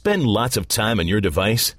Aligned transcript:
Spend 0.00 0.24
lots 0.24 0.56
of 0.56 0.66
time 0.66 0.98
on 0.98 1.06
your 1.06 1.20
device? 1.20 1.74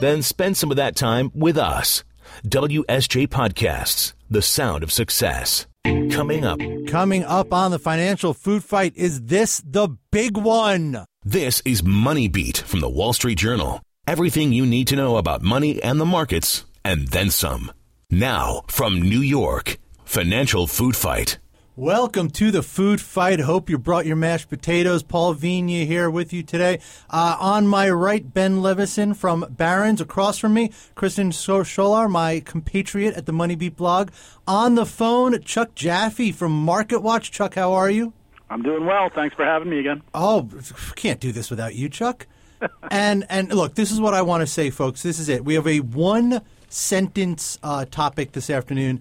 Then 0.00 0.22
spend 0.22 0.56
some 0.56 0.72
of 0.72 0.76
that 0.78 0.96
time 0.96 1.30
with 1.36 1.56
us. 1.56 2.02
WSJ 2.44 3.28
Podcasts, 3.28 4.12
the 4.28 4.42
sound 4.42 4.82
of 4.82 4.90
success. 4.90 5.68
Coming 6.10 6.44
up. 6.44 6.58
Coming 6.88 7.22
up 7.22 7.52
on 7.52 7.70
the 7.70 7.78
financial 7.78 8.34
food 8.34 8.64
fight, 8.64 8.96
is 8.96 9.22
this 9.22 9.62
the 9.64 9.96
big 10.10 10.36
one? 10.36 11.04
This 11.24 11.62
is 11.64 11.84
Money 11.84 12.26
Beat 12.26 12.58
from 12.58 12.80
the 12.80 12.90
Wall 12.90 13.12
Street 13.12 13.38
Journal. 13.38 13.80
Everything 14.04 14.52
you 14.52 14.66
need 14.66 14.88
to 14.88 14.96
know 14.96 15.16
about 15.16 15.40
money 15.40 15.80
and 15.80 16.00
the 16.00 16.04
markets, 16.04 16.64
and 16.84 17.06
then 17.06 17.30
some. 17.30 17.70
Now, 18.10 18.62
from 18.66 19.00
New 19.00 19.20
York, 19.20 19.76
Financial 20.04 20.66
Food 20.66 20.96
Fight. 20.96 21.38
Welcome 21.80 22.28
to 22.32 22.50
the 22.50 22.62
food 22.62 23.00
fight. 23.00 23.40
Hope 23.40 23.70
you 23.70 23.78
brought 23.78 24.04
your 24.04 24.14
mashed 24.14 24.50
potatoes. 24.50 25.02
Paul 25.02 25.34
Vigna 25.34 25.86
here 25.86 26.10
with 26.10 26.30
you 26.30 26.42
today. 26.42 26.78
Uh, 27.08 27.38
on 27.40 27.66
my 27.66 27.88
right, 27.88 28.34
Ben 28.34 28.60
Levisohn 28.60 29.16
from 29.16 29.46
Barron's. 29.48 30.02
Across 30.02 30.36
from 30.36 30.52
me, 30.52 30.72
Kristen 30.94 31.30
Scholer, 31.30 32.10
my 32.10 32.40
compatriot 32.40 33.14
at 33.14 33.24
the 33.24 33.32
Money 33.32 33.54
Beat 33.54 33.76
blog. 33.76 34.10
On 34.46 34.74
the 34.74 34.84
phone, 34.84 35.40
Chuck 35.40 35.74
Jaffe 35.74 36.32
from 36.32 36.52
Market 36.52 37.00
Watch. 37.00 37.30
Chuck, 37.30 37.54
how 37.54 37.72
are 37.72 37.88
you? 37.88 38.12
I'm 38.50 38.60
doing 38.60 38.84
well. 38.84 39.08
Thanks 39.08 39.34
for 39.34 39.46
having 39.46 39.70
me 39.70 39.78
again. 39.78 40.02
Oh, 40.12 40.50
can't 40.96 41.18
do 41.18 41.32
this 41.32 41.48
without 41.48 41.74
you, 41.74 41.88
Chuck. 41.88 42.26
and 42.90 43.24
and 43.30 43.54
look, 43.54 43.74
this 43.74 43.90
is 43.90 43.98
what 43.98 44.12
I 44.12 44.20
want 44.20 44.42
to 44.42 44.46
say, 44.46 44.68
folks. 44.68 45.02
This 45.02 45.18
is 45.18 45.30
it. 45.30 45.46
We 45.46 45.54
have 45.54 45.66
a 45.66 45.80
one 45.80 46.42
sentence 46.68 47.58
uh, 47.62 47.86
topic 47.86 48.32
this 48.32 48.50
afternoon. 48.50 49.00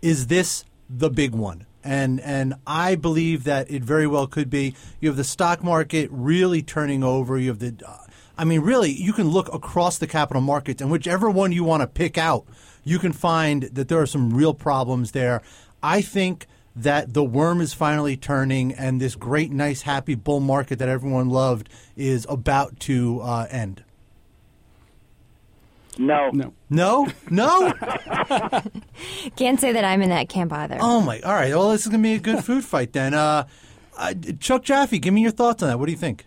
Is 0.00 0.28
this 0.28 0.64
the 0.88 1.10
big 1.10 1.34
one? 1.34 1.66
And 1.84 2.20
and 2.20 2.54
I 2.66 2.94
believe 2.94 3.44
that 3.44 3.70
it 3.70 3.84
very 3.84 4.06
well 4.06 4.26
could 4.26 4.50
be. 4.50 4.74
You 5.00 5.08
have 5.10 5.16
the 5.16 5.24
stock 5.24 5.62
market 5.62 6.08
really 6.10 6.62
turning 6.62 7.04
over. 7.04 7.38
You 7.38 7.48
have 7.50 7.58
the, 7.58 7.74
uh, 7.86 7.98
I 8.36 8.44
mean, 8.44 8.62
really, 8.62 8.90
you 8.90 9.12
can 9.12 9.28
look 9.28 9.52
across 9.52 9.98
the 9.98 10.06
capital 10.06 10.42
markets, 10.42 10.82
and 10.82 10.90
whichever 10.90 11.30
one 11.30 11.52
you 11.52 11.62
want 11.62 11.82
to 11.82 11.86
pick 11.86 12.18
out, 12.18 12.46
you 12.82 12.98
can 12.98 13.12
find 13.12 13.64
that 13.64 13.88
there 13.88 14.00
are 14.00 14.06
some 14.06 14.34
real 14.34 14.54
problems 14.54 15.12
there. 15.12 15.42
I 15.82 16.00
think 16.00 16.46
that 16.74 17.14
the 17.14 17.22
worm 17.22 17.60
is 17.60 17.72
finally 17.72 18.16
turning, 18.16 18.72
and 18.72 19.00
this 19.00 19.14
great, 19.14 19.52
nice, 19.52 19.82
happy 19.82 20.14
bull 20.14 20.40
market 20.40 20.78
that 20.80 20.88
everyone 20.88 21.28
loved 21.28 21.68
is 21.96 22.26
about 22.28 22.80
to 22.80 23.20
uh, 23.20 23.46
end. 23.50 23.84
No. 25.98 26.30
No. 26.32 26.52
No? 26.70 27.06
No? 27.30 27.72
Can't 29.36 29.60
say 29.60 29.72
that 29.72 29.84
I'm 29.84 30.02
in 30.02 30.10
that 30.10 30.28
camp 30.28 30.52
either. 30.52 30.78
oh, 30.80 31.00
my. 31.00 31.20
All 31.20 31.32
right. 31.32 31.54
Well, 31.54 31.70
this 31.70 31.82
is 31.82 31.88
going 31.88 32.02
to 32.02 32.06
be 32.06 32.14
a 32.14 32.18
good 32.18 32.44
food 32.44 32.64
fight 32.64 32.92
then. 32.92 33.14
Uh, 33.14 33.46
uh, 33.96 34.14
Chuck 34.40 34.64
Jaffe, 34.64 34.98
give 34.98 35.14
me 35.14 35.22
your 35.22 35.30
thoughts 35.30 35.62
on 35.62 35.68
that. 35.68 35.78
What 35.78 35.86
do 35.86 35.92
you 35.92 35.98
think? 35.98 36.24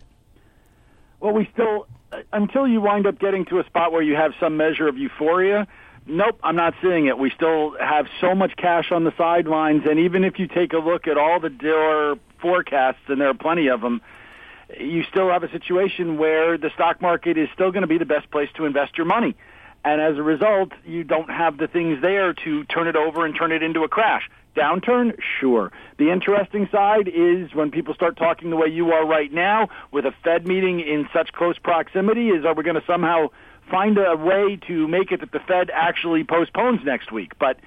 Well, 1.20 1.32
we 1.32 1.48
still, 1.52 1.86
uh, 2.12 2.18
until 2.32 2.66
you 2.66 2.80
wind 2.80 3.06
up 3.06 3.18
getting 3.18 3.44
to 3.46 3.58
a 3.60 3.64
spot 3.64 3.92
where 3.92 4.02
you 4.02 4.14
have 4.14 4.32
some 4.40 4.56
measure 4.56 4.88
of 4.88 4.96
euphoria, 4.96 5.66
nope, 6.06 6.38
I'm 6.42 6.56
not 6.56 6.74
seeing 6.80 7.06
it. 7.06 7.18
We 7.18 7.30
still 7.30 7.76
have 7.78 8.06
so 8.20 8.34
much 8.34 8.56
cash 8.56 8.90
on 8.90 9.04
the 9.04 9.12
sidelines, 9.18 9.82
and 9.88 9.98
even 9.98 10.24
if 10.24 10.38
you 10.38 10.46
take 10.46 10.72
a 10.72 10.78
look 10.78 11.06
at 11.06 11.18
all 11.18 11.40
the 11.40 11.50
dealer 11.50 12.14
forecasts, 12.40 13.00
and 13.08 13.20
there 13.20 13.28
are 13.28 13.34
plenty 13.34 13.68
of 13.68 13.80
them, 13.80 14.00
you 14.78 15.02
still 15.04 15.30
have 15.30 15.42
a 15.42 15.50
situation 15.50 16.18
where 16.18 16.56
the 16.58 16.70
stock 16.74 17.02
market 17.02 17.36
is 17.36 17.48
still 17.54 17.70
going 17.72 17.82
to 17.82 17.88
be 17.88 17.98
the 17.98 18.04
best 18.06 18.30
place 18.30 18.48
to 18.56 18.64
invest 18.64 18.96
your 18.96 19.06
money. 19.06 19.34
And 19.84 20.00
as 20.00 20.16
a 20.16 20.22
result, 20.22 20.72
you 20.84 21.04
don't 21.04 21.30
have 21.30 21.56
the 21.56 21.68
things 21.68 22.02
there 22.02 22.32
to 22.32 22.64
turn 22.64 22.88
it 22.88 22.96
over 22.96 23.24
and 23.24 23.34
turn 23.34 23.52
it 23.52 23.62
into 23.62 23.84
a 23.84 23.88
crash. 23.88 24.28
Downturn? 24.56 25.16
Sure. 25.40 25.70
The 25.98 26.10
interesting 26.10 26.68
side 26.70 27.08
is 27.08 27.54
when 27.54 27.70
people 27.70 27.94
start 27.94 28.16
talking 28.16 28.50
the 28.50 28.56
way 28.56 28.68
you 28.68 28.92
are 28.92 29.06
right 29.06 29.32
now 29.32 29.68
with 29.92 30.04
a 30.04 30.12
Fed 30.24 30.46
meeting 30.46 30.80
in 30.80 31.08
such 31.12 31.32
close 31.32 31.58
proximity 31.58 32.30
is 32.30 32.44
are 32.44 32.54
we 32.54 32.64
going 32.64 32.74
to 32.74 32.86
somehow 32.86 33.28
find 33.70 33.98
a 33.98 34.16
way 34.16 34.58
to 34.66 34.88
make 34.88 35.12
it 35.12 35.20
that 35.20 35.30
the 35.30 35.40
Fed 35.40 35.70
actually 35.72 36.24
postpones 36.24 36.84
next 36.84 37.12
week? 37.12 37.38
But 37.38 37.58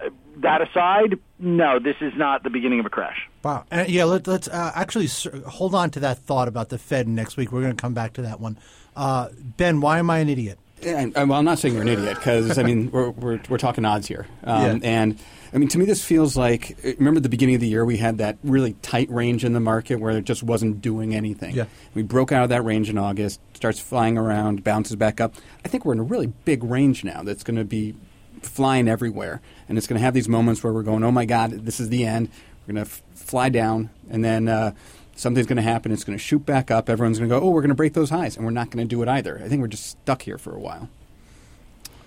uh, 0.00 0.08
that 0.38 0.62
aside, 0.62 1.18
no, 1.38 1.78
this 1.78 1.96
is 2.00 2.14
not 2.16 2.42
the 2.42 2.50
beginning 2.50 2.80
of 2.80 2.86
a 2.86 2.90
crash. 2.90 3.28
Wow. 3.42 3.64
Uh, 3.70 3.84
yeah, 3.86 4.04
let, 4.04 4.26
us 4.26 4.48
uh, 4.48 4.72
actually 4.74 5.08
hold 5.46 5.74
on 5.74 5.90
to 5.90 6.00
that 6.00 6.18
thought 6.18 6.48
about 6.48 6.70
the 6.70 6.78
Fed 6.78 7.06
next 7.06 7.36
week. 7.36 7.52
We're 7.52 7.62
going 7.62 7.76
to 7.76 7.80
come 7.80 7.94
back 7.94 8.14
to 8.14 8.22
that 8.22 8.40
one. 8.40 8.56
Uh, 8.96 9.28
ben, 9.58 9.80
why 9.80 9.98
am 9.98 10.08
I 10.08 10.18
an 10.20 10.30
idiot? 10.30 10.58
And, 10.82 11.14
well, 11.14 11.32
I'm 11.38 11.44
not 11.44 11.58
saying 11.58 11.74
you're 11.74 11.82
an 11.82 11.88
idiot 11.88 12.14
because 12.16 12.58
I 12.58 12.62
mean 12.62 12.90
we're, 12.92 13.10
we're, 13.10 13.40
we're 13.48 13.58
talking 13.58 13.84
odds 13.84 14.06
here, 14.06 14.26
um, 14.44 14.80
Yeah. 14.82 14.88
and 14.88 15.18
I 15.52 15.58
mean 15.58 15.68
to 15.70 15.78
me 15.78 15.84
this 15.84 16.04
feels 16.04 16.36
like 16.36 16.76
remember 16.98 17.20
the 17.20 17.28
beginning 17.28 17.56
of 17.56 17.60
the 17.60 17.68
year 17.68 17.84
we 17.84 17.96
had 17.96 18.18
that 18.18 18.38
really 18.44 18.74
tight 18.82 19.10
range 19.10 19.44
in 19.44 19.52
the 19.52 19.60
market 19.60 19.96
where 19.96 20.16
it 20.16 20.24
just 20.24 20.42
wasn't 20.42 20.80
doing 20.80 21.14
anything. 21.14 21.54
Yeah. 21.54 21.64
We 21.94 22.02
broke 22.02 22.32
out 22.32 22.44
of 22.44 22.48
that 22.50 22.62
range 22.64 22.88
in 22.88 22.98
August, 22.98 23.40
starts 23.54 23.78
flying 23.80 24.16
around, 24.16 24.62
bounces 24.64 24.96
back 24.96 25.20
up. 25.20 25.34
I 25.64 25.68
think 25.68 25.84
we're 25.84 25.92
in 25.94 26.00
a 26.00 26.04
really 26.04 26.28
big 26.44 26.62
range 26.64 27.04
now 27.04 27.22
that's 27.22 27.42
going 27.42 27.56
to 27.56 27.64
be 27.64 27.94
flying 28.42 28.88
everywhere, 28.88 29.42
and 29.68 29.76
it's 29.76 29.86
going 29.86 29.98
to 29.98 30.04
have 30.04 30.14
these 30.14 30.28
moments 30.28 30.62
where 30.64 30.72
we're 30.72 30.82
going, 30.82 31.04
oh 31.04 31.10
my 31.12 31.24
god, 31.26 31.50
this 31.50 31.80
is 31.80 31.88
the 31.90 32.06
end. 32.06 32.30
We're 32.66 32.74
going 32.74 32.84
to 32.86 32.90
f- 32.90 33.02
fly 33.14 33.48
down, 33.50 33.90
and 34.10 34.24
then. 34.24 34.48
Uh, 34.48 34.72
Something's 35.20 35.46
going 35.46 35.56
to 35.58 35.62
happen. 35.62 35.92
It's 35.92 36.02
going 36.02 36.16
to 36.16 36.22
shoot 36.22 36.46
back 36.46 36.70
up. 36.70 36.88
Everyone's 36.88 37.18
going 37.18 37.28
to 37.28 37.38
go, 37.38 37.42
"Oh, 37.42 37.50
we're 37.50 37.60
going 37.60 37.68
to 37.68 37.74
break 37.74 37.92
those 37.92 38.08
highs," 38.08 38.36
and 38.36 38.44
we're 38.46 38.52
not 38.52 38.70
going 38.70 38.82
to 38.82 38.88
do 38.88 39.02
it 39.02 39.08
either. 39.08 39.38
I 39.44 39.48
think 39.48 39.60
we're 39.60 39.68
just 39.68 39.84
stuck 39.86 40.22
here 40.22 40.38
for 40.38 40.56
a 40.56 40.58
while. 40.58 40.88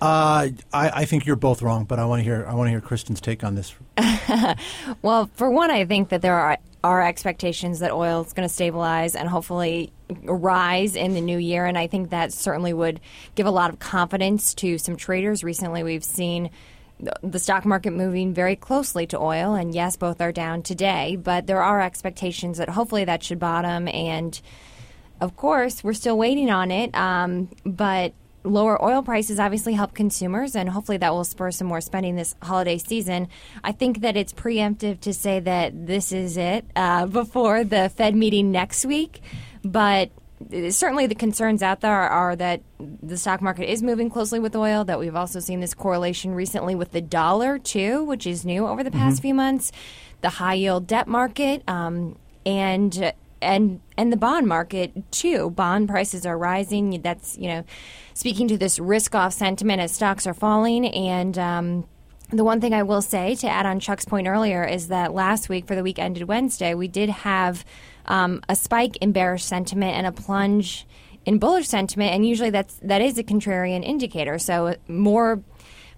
Uh, 0.00 0.48
I, 0.72 0.90
I 0.90 1.04
think 1.04 1.24
you're 1.24 1.36
both 1.36 1.62
wrong, 1.62 1.84
but 1.84 2.00
I 2.00 2.06
want 2.06 2.20
to 2.20 2.24
hear 2.24 2.44
I 2.44 2.54
want 2.54 2.66
to 2.66 2.70
hear 2.72 2.80
Kristen's 2.80 3.20
take 3.20 3.44
on 3.44 3.54
this. 3.54 3.74
Well, 5.02 5.30
for 5.34 5.50
one, 5.50 5.70
I 5.70 5.84
think 5.84 6.08
that 6.08 6.22
there 6.22 6.34
are 6.34 6.58
are 6.82 7.02
expectations 7.02 7.78
that 7.78 7.92
oil 7.92 8.22
is 8.22 8.32
going 8.32 8.46
to 8.46 8.52
stabilize 8.52 9.14
and 9.14 9.28
hopefully 9.28 9.92
rise 10.24 10.96
in 10.96 11.14
the 11.14 11.20
new 11.20 11.38
year, 11.38 11.66
and 11.66 11.78
I 11.78 11.86
think 11.86 12.10
that 12.10 12.32
certainly 12.32 12.72
would 12.72 13.00
give 13.36 13.46
a 13.46 13.50
lot 13.50 13.70
of 13.70 13.78
confidence 13.78 14.54
to 14.56 14.76
some 14.76 14.96
traders. 14.96 15.44
Recently, 15.44 15.82
we've 15.82 16.04
seen 16.04 16.50
the- 17.00 17.38
stock 17.38 17.64
market 17.64 17.92
moving 17.92 18.34
very 18.34 18.56
closely 18.56 19.06
to 19.08 19.18
oil, 19.18 19.54
and 19.54 19.74
yes, 19.74 19.96
both 19.96 20.20
are 20.20 20.32
down 20.32 20.62
today, 20.62 21.16
but 21.16 21.46
there 21.46 21.62
are 21.62 21.80
expectations 21.80 22.58
that 22.58 22.70
hopefully 22.70 23.04
that 23.04 23.22
should 23.22 23.38
bottom 23.38 23.88
and. 23.88 24.40
Of 25.20 25.36
course, 25.36 25.84
we're 25.84 25.92
still 25.94 26.18
waiting 26.18 26.50
on 26.50 26.72
it, 26.72 26.94
um, 26.94 27.48
but 27.64 28.12
lower 28.42 28.82
oil 28.84 29.02
prices 29.02 29.40
obviously 29.40 29.72
help 29.72 29.94
consumers, 29.94 30.54
and 30.54 30.68
hopefully 30.68 30.98
that 30.98 31.12
will 31.12 31.24
spur 31.24 31.50
some 31.50 31.66
more 31.66 31.80
spending 31.80 32.16
this 32.16 32.34
holiday 32.42 32.78
season. 32.78 33.28
I 33.62 33.72
think 33.72 34.00
that 34.00 34.16
it's 34.16 34.32
preemptive 34.32 35.00
to 35.00 35.14
say 35.14 35.40
that 35.40 35.86
this 35.86 36.12
is 36.12 36.36
it 36.36 36.66
uh, 36.76 37.06
before 37.06 37.64
the 37.64 37.88
Fed 37.88 38.14
meeting 38.14 38.50
next 38.52 38.84
week, 38.84 39.22
but 39.64 40.10
certainly 40.70 41.06
the 41.06 41.14
concerns 41.14 41.62
out 41.62 41.80
there 41.80 41.92
are 41.92 42.36
that 42.36 42.62
the 42.78 43.16
stock 43.16 43.40
market 43.40 43.70
is 43.70 43.82
moving 43.82 44.10
closely 44.10 44.38
with 44.38 44.54
oil, 44.56 44.84
that 44.84 44.98
we've 44.98 45.16
also 45.16 45.40
seen 45.40 45.60
this 45.60 45.74
correlation 45.74 46.34
recently 46.34 46.74
with 46.74 46.92
the 46.92 47.00
dollar, 47.00 47.58
too, 47.58 48.04
which 48.04 48.26
is 48.26 48.44
new 48.44 48.66
over 48.66 48.82
the 48.82 48.90
past 48.90 49.22
few 49.22 49.34
months, 49.34 49.72
the 50.20 50.30
high 50.30 50.54
yield 50.54 50.86
debt 50.86 51.08
market, 51.08 51.62
um, 51.68 52.16
and 52.46 53.12
and 53.44 53.80
and 53.96 54.12
the 54.12 54.16
bond 54.16 54.46
market 54.46 55.10
too. 55.12 55.50
Bond 55.50 55.88
prices 55.88 56.26
are 56.26 56.36
rising. 56.36 57.02
That's 57.02 57.36
you 57.38 57.48
know 57.48 57.64
speaking 58.14 58.48
to 58.48 58.58
this 58.58 58.78
risk 58.78 59.14
off 59.14 59.32
sentiment 59.32 59.80
as 59.80 59.92
stocks 59.92 60.26
are 60.26 60.34
falling. 60.34 60.86
And 60.86 61.38
um, 61.38 61.84
the 62.30 62.44
one 62.44 62.60
thing 62.60 62.74
I 62.74 62.82
will 62.82 63.02
say 63.02 63.34
to 63.36 63.48
add 63.48 63.66
on 63.66 63.80
Chuck's 63.80 64.04
point 64.04 64.26
earlier 64.26 64.64
is 64.64 64.88
that 64.88 65.14
last 65.14 65.48
week 65.48 65.66
for 65.66 65.74
the 65.74 65.82
week 65.82 65.98
ended 65.98 66.26
Wednesday, 66.26 66.74
we 66.74 66.88
did 66.88 67.10
have 67.10 67.64
um, 68.06 68.42
a 68.48 68.56
spike 68.56 68.96
in 68.98 69.12
bearish 69.12 69.44
sentiment 69.44 69.96
and 69.96 70.06
a 70.06 70.12
plunge 70.12 70.86
in 71.24 71.38
bullish 71.38 71.68
sentiment, 71.68 72.12
and 72.12 72.26
usually 72.26 72.50
that's 72.50 72.74
that 72.82 73.00
is 73.00 73.18
a 73.18 73.24
contrarian 73.24 73.84
indicator. 73.84 74.38
So 74.38 74.76
more 74.88 75.42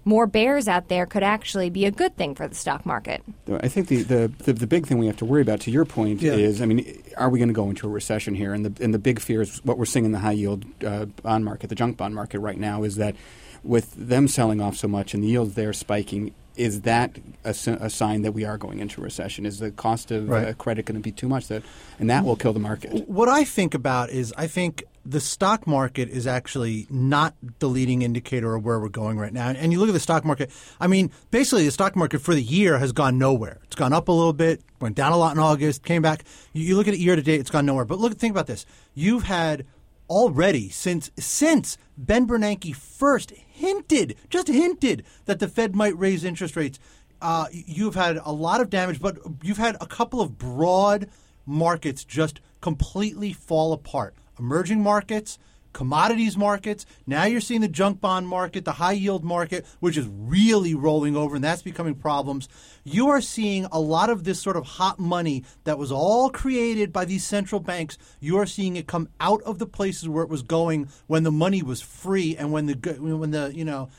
more 0.05 0.25
bears 0.25 0.69
out 0.69 0.87
there 0.87 1.05
could 1.05 1.23
actually 1.23 1.69
be 1.69 1.83
a 1.85 1.91
good 1.91 2.15
thing 2.15 2.33
for 2.33 2.47
the 2.47 2.55
stock 2.55 2.85
market. 2.85 3.21
I 3.61 3.67
think 3.67 3.89
the, 3.89 4.03
the, 4.03 4.31
the, 4.37 4.53
the 4.53 4.67
big 4.67 4.87
thing 4.87 4.99
we 4.99 5.07
have 5.07 5.17
to 5.17 5.25
worry 5.25 5.41
about, 5.41 5.59
to 5.61 5.71
your 5.71 5.83
point, 5.83 6.21
Yeah. 6.21 6.31
is 6.31 6.61
I 6.61 6.65
mean, 6.65 7.03
are 7.17 7.29
we 7.29 7.39
going 7.39 7.49
to 7.49 7.53
go 7.53 7.67
into 7.69 7.87
a 7.87 7.89
recession 7.89 8.33
here? 8.33 8.53
And 8.53 8.65
the 8.65 8.83
and 8.83 8.93
the 8.93 8.99
big 8.99 9.19
fear 9.19 9.41
is 9.41 9.57
what 9.65 9.77
we're 9.77 9.85
seeing 9.85 10.05
in 10.05 10.13
the 10.13 10.19
high 10.19 10.31
yield 10.31 10.63
uh, 10.85 11.05
bond 11.23 11.43
market, 11.43 11.67
the 11.67 11.75
junk 11.75 11.97
bond 11.97 12.15
market 12.15 12.39
right 12.39 12.57
now, 12.57 12.83
is 12.83 12.95
that 12.95 13.15
with 13.63 13.93
them 13.95 14.29
selling 14.29 14.61
off 14.61 14.77
so 14.77 14.87
much 14.87 15.13
and 15.13 15.21
the 15.21 15.27
yields 15.27 15.55
there 15.55 15.73
spiking, 15.73 16.33
is 16.57 16.81
that 16.81 17.17
a, 17.45 17.49
a 17.49 17.89
sign 17.89 18.23
that 18.23 18.31
we 18.33 18.43
are 18.45 18.57
going 18.57 18.79
into 18.79 19.01
recession? 19.01 19.45
Is 19.45 19.59
the 19.59 19.71
cost 19.71 20.11
of 20.11 20.27
Right. 20.29 20.47
uh, 20.49 20.53
credit 20.53 20.85
going 20.85 20.99
to 20.99 21.03
be 21.03 21.11
too 21.11 21.27
much 21.29 21.47
that, 21.47 21.63
and 21.99 22.09
that 22.09 22.25
will 22.25 22.35
kill 22.35 22.53
the 22.53 22.59
market? 22.59 23.07
What 23.07 23.29
I 23.29 23.43
think 23.43 23.73
about 23.73 24.09
is 24.09 24.33
I 24.37 24.47
think 24.47 24.83
the 25.05 25.21
stock 25.21 25.65
market 25.65 26.09
is 26.09 26.27
actually 26.27 26.85
not 26.89 27.33
the 27.59 27.69
leading 27.69 28.01
indicator 28.01 28.55
of 28.55 28.65
where 28.65 28.77
we're 28.77 28.89
going 28.89 29.17
right 29.17 29.31
now. 29.31 29.47
And 29.47 29.71
you 29.71 29.79
look 29.79 29.87
at 29.87 29.93
the 29.93 30.01
stock 30.01 30.25
market, 30.25 30.51
I 30.81 30.87
mean, 30.87 31.11
basically 31.31 31.63
the 31.63 31.71
stock 31.71 31.95
market 31.95 32.19
for 32.19 32.33
the 32.33 32.43
year 32.43 32.77
has 32.77 32.91
gone 32.91 33.17
nowhere. 33.17 33.59
It's 33.63 33.75
gone 33.75 33.93
up 33.93 34.09
a 34.09 34.11
little 34.11 34.33
bit, 34.33 34.61
went 34.81 34.95
down 34.97 35.13
a 35.13 35.17
lot 35.17 35.33
in 35.33 35.39
August, 35.39 35.85
came 35.85 36.01
back. 36.01 36.25
You, 36.51 36.65
you 36.65 36.75
look 36.75 36.89
at 36.89 36.93
it 36.93 36.99
year 36.99 37.15
to 37.15 37.21
date, 37.21 37.39
it's 37.39 37.49
gone 37.49 37.65
nowhere. 37.65 37.85
But 37.85 37.99
look, 37.99 38.17
think 38.17 38.31
about 38.31 38.47
this. 38.47 38.65
You've 38.95 39.23
had 39.23 39.65
already 40.09 40.69
since 40.69 41.11
since 41.17 41.77
Ben 41.97 42.27
Bernanke 42.27 42.75
first 42.75 43.31
hinted, 43.31 44.15
just 44.29 44.47
hinted 44.47 45.03
that 45.25 45.39
the 45.39 45.47
Fed 45.47 45.75
might 45.75 45.97
raise 45.97 46.23
interest 46.23 46.55
rates. 46.55 46.79
Uh, 47.21 47.47
you've 47.51 47.95
had 47.95 48.19
a 48.23 48.31
lot 48.31 48.61
of 48.61 48.69
damage, 48.69 49.01
but 49.01 49.17
you've 49.41 49.57
had 49.57 49.75
a 49.81 49.87
couple 49.87 50.21
of 50.21 50.37
broad 50.37 51.09
markets 51.45 52.03
just 52.03 52.39
completely 52.61 53.33
fall 53.33 53.73
apart. 53.73 54.13
Emerging 54.37 54.81
markets, 54.81 55.39
commodities 55.77 56.35
markets. 56.35 56.87
Now 57.05 57.25
you're 57.25 57.39
seeing 57.39 57.61
the 57.61 57.67
junk 57.67 58.01
bond 58.01 58.27
market, 58.27 58.65
the 58.65 58.71
high 58.71 58.93
yield 58.93 59.23
market, 59.23 59.63
which 59.79 59.95
is 59.95 60.09
really 60.11 60.73
rolling 60.73 61.15
over, 61.15 61.35
and 61.35 61.43
that's 61.43 61.61
becoming 61.61 61.93
problems. 61.93 62.49
You 62.83 63.09
are 63.09 63.21
seeing 63.21 63.67
a 63.71 63.79
lot 63.79 64.09
of 64.09 64.23
this 64.23 64.41
sort 64.41 64.55
of 64.57 64.65
hot 64.65 64.97
money 64.97 65.43
that 65.65 65.77
was 65.77 65.91
all 65.91 66.31
created 66.31 66.91
by 66.91 67.05
these 67.05 67.23
central 67.23 67.61
banks. 67.61 67.99
You 68.19 68.39
are 68.39 68.47
seeing 68.47 68.75
it 68.75 68.87
come 68.87 69.09
out 69.19 69.43
of 69.43 69.59
the 69.59 69.67
places 69.67 70.09
where 70.09 70.23
it 70.23 70.31
was 70.31 70.41
going 70.41 70.89
when 71.05 71.21
the 71.21 71.31
money 71.31 71.61
was 71.61 71.79
free 71.79 72.35
and 72.35 72.51
when 72.51 72.65
the 72.65 72.73
when 72.99 73.29
the 73.29 73.51
you 73.53 73.63
know 73.63 73.89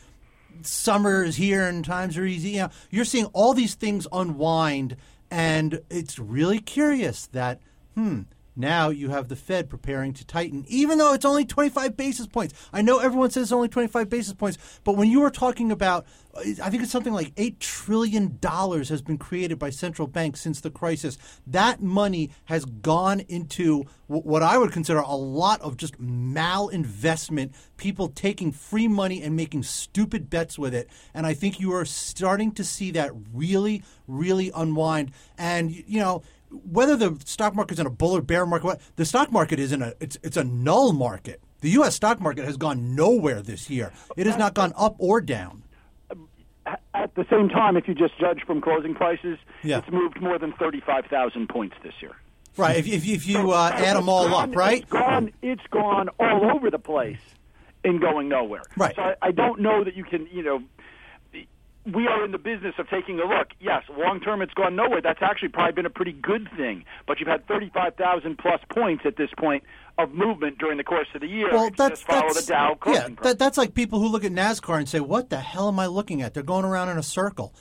summer 0.63 1.23
is 1.23 1.37
here 1.37 1.69
and 1.69 1.85
times 1.85 2.19
are 2.19 2.25
easy. 2.25 2.51
You 2.51 2.63
know, 2.63 2.71
you're 2.91 3.05
seeing 3.05 3.27
all 3.27 3.55
these 3.55 3.77
things 3.77 4.09
unwind, 4.13 4.97
and 5.31 5.81
it's 5.91 6.19
really 6.19 6.59
curious 6.59 7.27
that 7.27 7.61
hmm 7.95 8.23
now 8.59 8.89
you 8.89 9.11
have 9.11 9.29
the 9.29 9.37
Fed 9.37 9.71
preparing 9.71 10.13
to 10.15 10.27
tighten, 10.27 10.65
even 10.69 10.99
though 10.99 11.15
it's 11.15 11.25
only 11.25 11.45
25 11.45 11.97
basis 11.97 12.27
points. 12.27 12.55
I 12.73 12.83
know 12.83 12.99
everyone 12.99 13.31
says 13.31 13.45
it's 13.45 13.53
only 13.53 13.69
25 13.69 14.09
basis 14.09 14.35
points, 14.35 14.81
but 14.85 14.97
when 14.97 15.11
you 15.11 15.23
are 15.23 15.31
talking 15.31 15.71
about, 15.71 16.07
uh, 16.35 16.41
I 16.63 16.69
think 16.69 16.83
it's 16.83 16.93
something 16.93 17.13
like 17.13 17.35
$8 17.37 17.59
trillion 17.61 18.39
has 18.43 19.03
been 19.03 19.17
created 19.17 19.59
by 19.59 19.71
central 19.71 20.09
banks 20.09 20.41
since 20.41 20.61
the 20.61 20.71
crisis. 20.71 21.19
That 21.47 21.81
money 21.81 22.31
has 22.47 22.65
gone 22.65 23.21
into 23.21 23.85
what 24.09 24.43
I 24.43 24.57
would 24.57 24.73
consider 24.73 25.01
a 25.01 25.15
lot 25.15 25.61
of 25.61 25.77
just 25.77 26.01
malinvestment, 26.01 27.53
people 27.77 28.09
taking 28.09 28.53
free 28.53 28.89
money 28.89 29.23
and 29.23 29.37
making 29.37 29.65
stupid 29.65 30.31
bets 30.31 30.59
with 30.59 30.75
it. 30.75 30.89
And 31.13 31.27
I 31.27 31.35
think 31.35 31.61
you 31.61 31.75
are 31.75 31.85
starting 31.85 32.53
to 32.53 32.65
see 32.65 32.91
that 32.93 33.13
really, 33.33 33.83
really 34.07 34.51
unwind. 34.55 35.13
And, 35.37 35.71
you 35.71 36.01
know, 36.01 36.23
whether 36.51 36.97
the 36.97 37.19
stock 37.25 37.55
market 37.55 37.75
is 37.75 37.81
in 37.81 37.87
a 37.87 37.91
bull 37.91 38.17
or 38.17 38.23
bear 38.23 38.47
market, 38.47 38.81
the 38.97 39.05
stock 39.05 39.31
market 39.33 39.59
is 39.59 39.73
in 39.73 39.83
a 39.83 39.93
it's 40.01 40.17
it's 40.23 40.37
a 40.37 40.45
null 40.45 40.93
market. 40.93 41.41
The 41.61 41.71
U.S. 41.71 41.95
stock 41.97 42.21
market 42.21 42.45
has 42.45 42.57
gone 42.57 42.95
nowhere 42.95 43.43
this 43.43 43.69
year. 43.69 43.93
It 44.17 44.27
has 44.27 44.37
not 44.37 44.55
gone 44.55 44.73
up 44.77 44.95
or 44.99 45.21
down. 45.21 45.65
At 46.95 47.15
the 47.15 47.25
same 47.31 47.49
time, 47.49 47.77
if 47.77 47.89
you 47.89 47.95
just 47.95 48.19
judge 48.19 48.43
from 48.47 48.61
closing 48.61 48.95
prices, 48.95 49.39
Yeah. 49.63 49.79
it's 49.79 49.91
moved 49.91 50.21
more 50.21 50.39
than 50.39 50.53
thirty-five 50.53 51.07
thousand 51.07 51.49
points 51.49 51.77
this 51.83 51.95
year. 52.01 52.13
Right. 52.57 52.77
If, 52.77 52.87
if, 52.87 53.07
if 53.07 53.27
you 53.27 53.53
uh, 53.53 53.71
add 53.73 53.97
them 53.97 54.09
all 54.09 54.35
up, 54.35 54.55
right? 54.55 54.83
It's 54.83 54.91
gone. 54.91 55.33
It's 55.43 55.63
gone 55.71 56.09
all 56.21 56.51
over 56.55 56.71
the 56.71 56.79
place 56.79 57.21
and 57.85 58.01
going 58.01 58.29
nowhere. 58.29 58.63
Right. 58.77 58.95
So 58.97 59.03
I, 59.03 59.15
I 59.23 59.31
don't 59.31 59.61
know 59.61 59.85
that 59.85 59.95
you 59.95 60.05
can. 60.05 60.27
You 60.31 60.43
know, 60.43 60.63
we 61.95 62.07
are 62.07 62.25
in 62.25 62.33
the 62.33 62.39
business 62.39 62.75
of 62.79 62.89
taking 62.89 63.19
a 63.21 63.25
look. 63.25 63.49
Yes, 63.61 63.83
long 63.97 64.21
term, 64.21 64.43
it's 64.43 64.55
gone 64.55 64.77
nowhere. 64.77 65.01
That's 65.03 65.23
actually 65.23 65.49
probably 65.49 65.73
been 65.73 65.87
a 65.87 65.91
pretty 65.91 66.13
good 66.13 66.49
thing. 66.57 66.85
But 67.07 67.21
you've 67.21 67.29
had 67.29 67.47
thirty-five 67.47 67.97
thousand 67.97 68.39
plus 68.39 68.61
points 68.71 69.05
at 69.07 69.17
this 69.17 69.31
point 69.39 69.65
of 69.99 70.13
movement 70.13 70.59
during 70.59 70.79
the 70.79 70.85
course 70.85 71.09
of 71.15 71.21
the 71.21 71.27
year. 71.27 71.49
Well, 71.53 71.71
that's 71.77 72.01
just 72.01 72.05
follow 72.05 72.33
that's 72.33 72.47
the 72.47 72.53
Dow 72.53 72.79
yeah. 72.87 73.09
That, 73.23 73.39
that's 73.39 73.59
like 73.59 73.75
people 73.75 73.99
who 73.99 74.09
look 74.09 74.25
at 74.25 74.33
NASCAR 74.33 74.79
and 74.79 74.89
say, 74.89 75.01
"What 75.01 75.31
the 75.31 75.41
hell 75.41 75.69
am 75.69 75.79
I 75.79 75.87
looking 75.87 76.23
at? 76.23 76.35
They're 76.35 76.43
going 76.43 76.65
around 76.65 76.89
in 76.89 76.99
a 76.99 77.03
circle." 77.03 77.55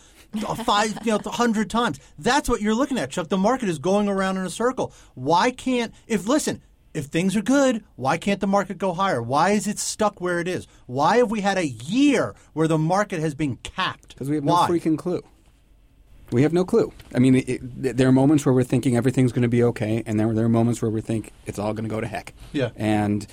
Five, 0.65 0.97
you 1.05 1.13
know, 1.13 1.21
a 1.25 1.29
hundred 1.29 1.69
times. 1.69 2.01
That's 2.19 2.49
what 2.49 2.61
you're 2.61 2.75
looking 2.75 2.97
at, 2.97 3.09
Chuck. 3.11 3.29
The 3.29 3.37
market 3.37 3.69
is 3.69 3.79
going 3.79 4.09
around 4.09 4.35
in 4.35 4.45
a 4.45 4.49
circle. 4.49 4.93
Why 5.15 5.51
can't? 5.51 5.93
If 6.05 6.27
listen, 6.27 6.61
if 6.97 7.05
things 7.05 7.35
are 7.35 7.41
good, 7.43 7.83
why 7.95 8.17
can't 8.17 8.41
the 8.41 8.47
market 8.47 8.79
go 8.79 8.93
higher? 8.93 9.21
Why 9.21 9.51
is 9.51 9.67
it 9.67 9.77
stuck 9.77 10.19
where 10.19 10.39
it 10.39 10.47
is? 10.47 10.67
Why 10.87 11.17
have 11.17 11.29
we 11.29 11.41
had 11.41 11.57
a 11.57 11.67
year 11.67 12.33
where 12.53 12.67
the 12.67 12.79
market 12.79 13.19
has 13.19 13.35
been 13.35 13.57
capped? 13.57 14.09
Because 14.09 14.29
we 14.29 14.35
have 14.35 14.43
Why? 14.43 14.67
no 14.67 14.73
freaking 14.73 14.97
clue. 14.97 15.21
We 16.31 16.41
have 16.41 16.51
no 16.51 16.65
clue. 16.65 16.91
I 17.13 17.19
mean, 17.19 17.35
it, 17.35 17.47
it, 17.47 17.97
there 17.97 18.07
are 18.07 18.11
moments 18.11 18.45
where 18.45 18.53
we're 18.53 18.63
thinking 18.63 18.97
everything's 18.97 19.31
going 19.31 19.43
to 19.43 19.47
be 19.47 19.63
okay, 19.63 20.03
and 20.05 20.19
then 20.19 20.33
there 20.35 20.43
are 20.43 20.49
moments 20.49 20.81
where 20.81 20.91
we 20.91 20.99
think 20.99 21.31
it's 21.45 21.59
all 21.59 21.73
going 21.73 21.87
to 21.87 21.89
go 21.89 22.01
to 22.01 22.07
heck. 22.07 22.33
Yeah. 22.51 22.71
And 22.75 23.25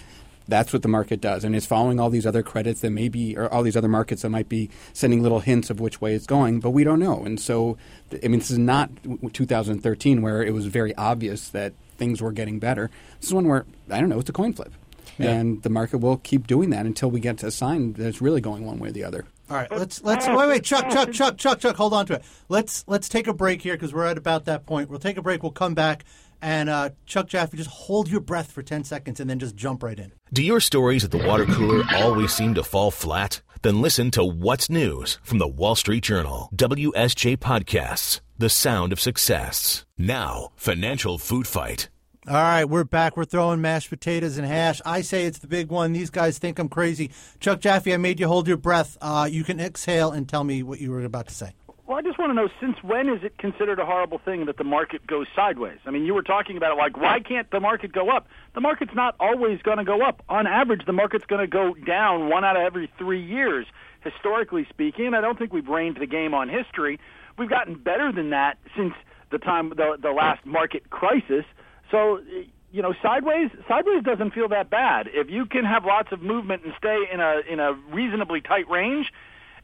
that's 0.47 0.73
what 0.73 0.83
the 0.83 0.89
market 0.89 1.23
does, 1.23 1.43
and 1.43 1.57
it's 1.57 1.65
following 1.67 1.99
all 1.99 2.11
these 2.11 2.27
other 2.27 2.43
credits 2.43 2.83
that 2.83 2.91
may 2.91 3.09
be, 3.09 3.35
or 3.37 3.53
all 3.53 3.63
these 3.63 3.79
other 3.79 3.89
markets 3.89 4.23
that 4.23 4.29
might 4.29 4.49
be 4.49 4.69
sending 4.93 5.23
little 5.23 5.41
hints 5.41 5.71
of 5.71 5.81
which 5.81 6.03
way 6.03 6.15
it's 6.15 6.27
going, 6.27 6.61
but 6.61 6.71
we 6.71 6.85
don't 6.85 7.01
know. 7.01 7.25
And 7.25 7.41
so, 7.41 7.79
I 8.23 8.29
mean, 8.29 8.41
this 8.41 8.51
is 8.51 8.59
not 8.59 8.91
2013 9.33 10.21
where 10.21 10.43
it 10.43 10.53
was 10.53 10.67
very 10.67 10.95
obvious 10.97 11.49
that 11.49 11.73
things 11.95 12.21
were 12.21 12.33
getting 12.33 12.59
better. 12.59 12.91
This 13.21 13.29
is 13.29 13.35
one 13.35 13.49
where 13.49 13.67
I 13.91 14.01
don't 14.01 14.09
know. 14.09 14.19
It's 14.19 14.31
a 14.31 14.33
coin 14.33 14.53
flip. 14.53 14.73
Yeah. 15.19 15.31
And 15.31 15.63
the 15.63 15.71
market 15.71 15.99
will 15.99 16.17
keep 16.19 16.47
doing 16.47 16.71
that 16.71 16.87
until 16.87 17.11
we 17.11 17.21
get 17.21 17.39
to 17.39 17.47
a 17.47 17.51
sign 17.51 17.93
that 17.95 18.07
it's 18.07 18.21
really 18.21 18.41
going 18.41 18.67
one 18.67 18.79
way 18.79 18.89
or 18.89 18.93
the 18.93 19.05
other. 19.05 19.27
All 19.51 19.57
right, 19.57 19.71
let's 19.71 20.03
let's 20.03 20.27
wait, 20.27 20.49
wait, 20.49 20.65
Chuck, 20.65 20.89
Chuck, 20.91 21.13
Chuck, 21.13 21.37
Chuck, 21.37 21.59
Chuck. 21.61 21.77
Hold 21.77 21.93
on 21.93 22.07
to 22.07 22.15
it. 22.15 22.25
Let's 22.49 22.83
let's 22.87 23.09
take 23.11 23.27
a 23.27 23.35
break 23.35 23.61
here 23.61 23.75
because 23.75 23.93
we're 23.93 24.07
at 24.07 24.17
about 24.17 24.47
that 24.47 24.65
point. 24.65 24.89
We'll 24.89 24.99
take 24.99 25.19
a 25.19 25.23
break. 25.23 25.43
We'll 25.43 25.53
come 25.53 25.75
back, 25.75 26.05
and 26.45 26.69
uh, 26.69 26.91
Chuck 27.07 27.27
Jaffe, 27.27 27.57
just 27.57 27.71
hold 27.71 28.09
your 28.09 28.21
breath 28.21 28.53
for 28.53 28.63
ten 28.63 28.85
seconds 28.85 29.19
and 29.19 29.29
then 29.29 29.39
just 29.39 29.57
jump 29.57 29.83
right 29.83 29.99
in. 29.99 30.13
Do 30.33 30.43
your 30.43 30.61
stories 30.61 31.03
at 31.03 31.11
the 31.11 31.27
water 31.27 31.47
cooler 31.47 31.83
always 31.95 32.33
seem 32.33 32.55
to 32.55 32.63
fall 32.63 32.91
flat? 32.91 33.41
Then 33.63 33.81
listen 33.81 34.11
to 34.11 34.23
What's 34.23 34.69
News 34.69 35.19
from 35.23 35.39
the 35.39 35.49
Wall 35.49 35.75
Street 35.75 36.05
Journal, 36.05 36.51
WSJ 36.55 37.39
Podcasts, 37.39 38.21
The 38.37 38.51
Sound 38.51 38.93
of 38.93 39.01
Success. 39.01 39.87
Now, 39.97 40.51
Financial 40.55 41.17
Food 41.17 41.47
Fight. 41.47 41.89
All 42.29 42.35
right, 42.35 42.65
we're 42.65 42.85
back. 42.85 43.17
We're 43.17 43.25
throwing 43.25 43.61
mashed 43.63 43.89
potatoes 43.89 44.37
and 44.37 44.47
hash. 44.47 44.83
I 44.85 45.01
say 45.01 45.25
it's 45.25 45.39
the 45.39 45.47
big 45.47 45.71
one. 45.71 45.93
These 45.93 46.11
guys 46.11 46.39
think 46.39 46.59
I'm 46.59 46.69
crazy. 46.69 47.11
Chuck 47.41 47.61
Jaffe, 47.61 47.93
I 47.93 47.97
made 47.97 48.21
you 48.21 48.29
hold 48.29 48.49
your 48.49 48.57
breath. 48.59 48.97
Uh, 49.01 49.29
you 49.31 49.45
can 49.45 49.61
exhale 49.61 50.11
and 50.11 50.29
tell 50.29 50.45
me 50.45 50.63
what 50.63 50.81
you 50.81 50.91
were 50.91 51.05
about 51.05 51.29
to 51.29 51.35
say. 51.35 51.53
Well, 51.87 51.99
I 51.99 52.03
just 52.03 52.19
want 52.19 52.31
to 52.31 52.35
know 52.35 52.49
since 52.61 52.83
when 52.83 53.11
is 53.11 53.23
it 53.23 53.37
considered 53.37 53.79
a 53.79 53.85
horrible 53.85 54.19
thing 54.19 54.47
that 54.47 54.57
the 54.57 54.65
market 54.65 55.07
goes 55.07 55.27
sideways? 55.37 55.79
I 55.85 55.91
mean, 55.91 56.07
you 56.07 56.15
were 56.15 56.23
talking 56.23 56.57
about 56.57 56.73
it 56.73 56.79
like, 56.79 56.97
why 56.97 57.21
can't 57.21 57.51
the 57.51 57.61
market 57.61 57.93
go 57.93 58.09
up? 58.09 58.27
The 58.55 58.63
market's 58.63 58.95
not 58.95 59.15
always 59.21 59.61
going 59.61 59.77
to 59.77 59.85
go 59.85 60.01
up. 60.01 60.23
On 60.31 60.47
average, 60.47 60.87
the 60.87 60.95
market's 60.95 61.27
going 61.27 61.43
to 61.43 61.47
go 61.47 61.75
down 61.75 62.31
one 62.31 62.43
out 62.43 62.57
of 62.57 62.63
every 62.63 62.91
three 62.97 63.23
years, 63.23 63.67
historically 64.01 64.67
speaking. 64.71 65.09
And 65.09 65.17
I 65.17 65.21
don't 65.21 65.39
think 65.39 65.53
we've 65.53 65.69
reigned 65.69 65.99
the 65.99 66.07
game 66.07 66.33
on 66.33 66.49
history. 66.49 66.99
We've 67.37 67.51
gotten 67.51 67.75
better 67.75 68.11
than 68.13 68.31
that 68.31 68.57
since 68.75 68.95
the 69.31 69.39
time 69.39 69.69
the 69.71 69.99
the 70.01 70.11
last 70.11 70.47
market 70.47 70.89
crisis. 70.91 71.45
So. 71.91 72.21
You 72.73 72.83
know, 72.83 72.93
sideways 73.01 73.51
sideways 73.69 74.03
doesn't 74.03 74.33
feel 74.33 74.49
that 74.49 74.69
bad. 74.69 75.09
If 75.13 75.31
you 75.31 75.47
can 75.47 75.65
have 75.65 75.85
lots 75.85 76.11
of 76.11 76.21
movement 76.21 76.65
and 76.65 76.75
stay 76.77 77.05
in 77.13 77.21
a 77.21 77.41
in 77.49 77.61
a 77.61 77.75
reasonably 77.93 78.41
tight 78.41 78.69
range, 78.69 79.13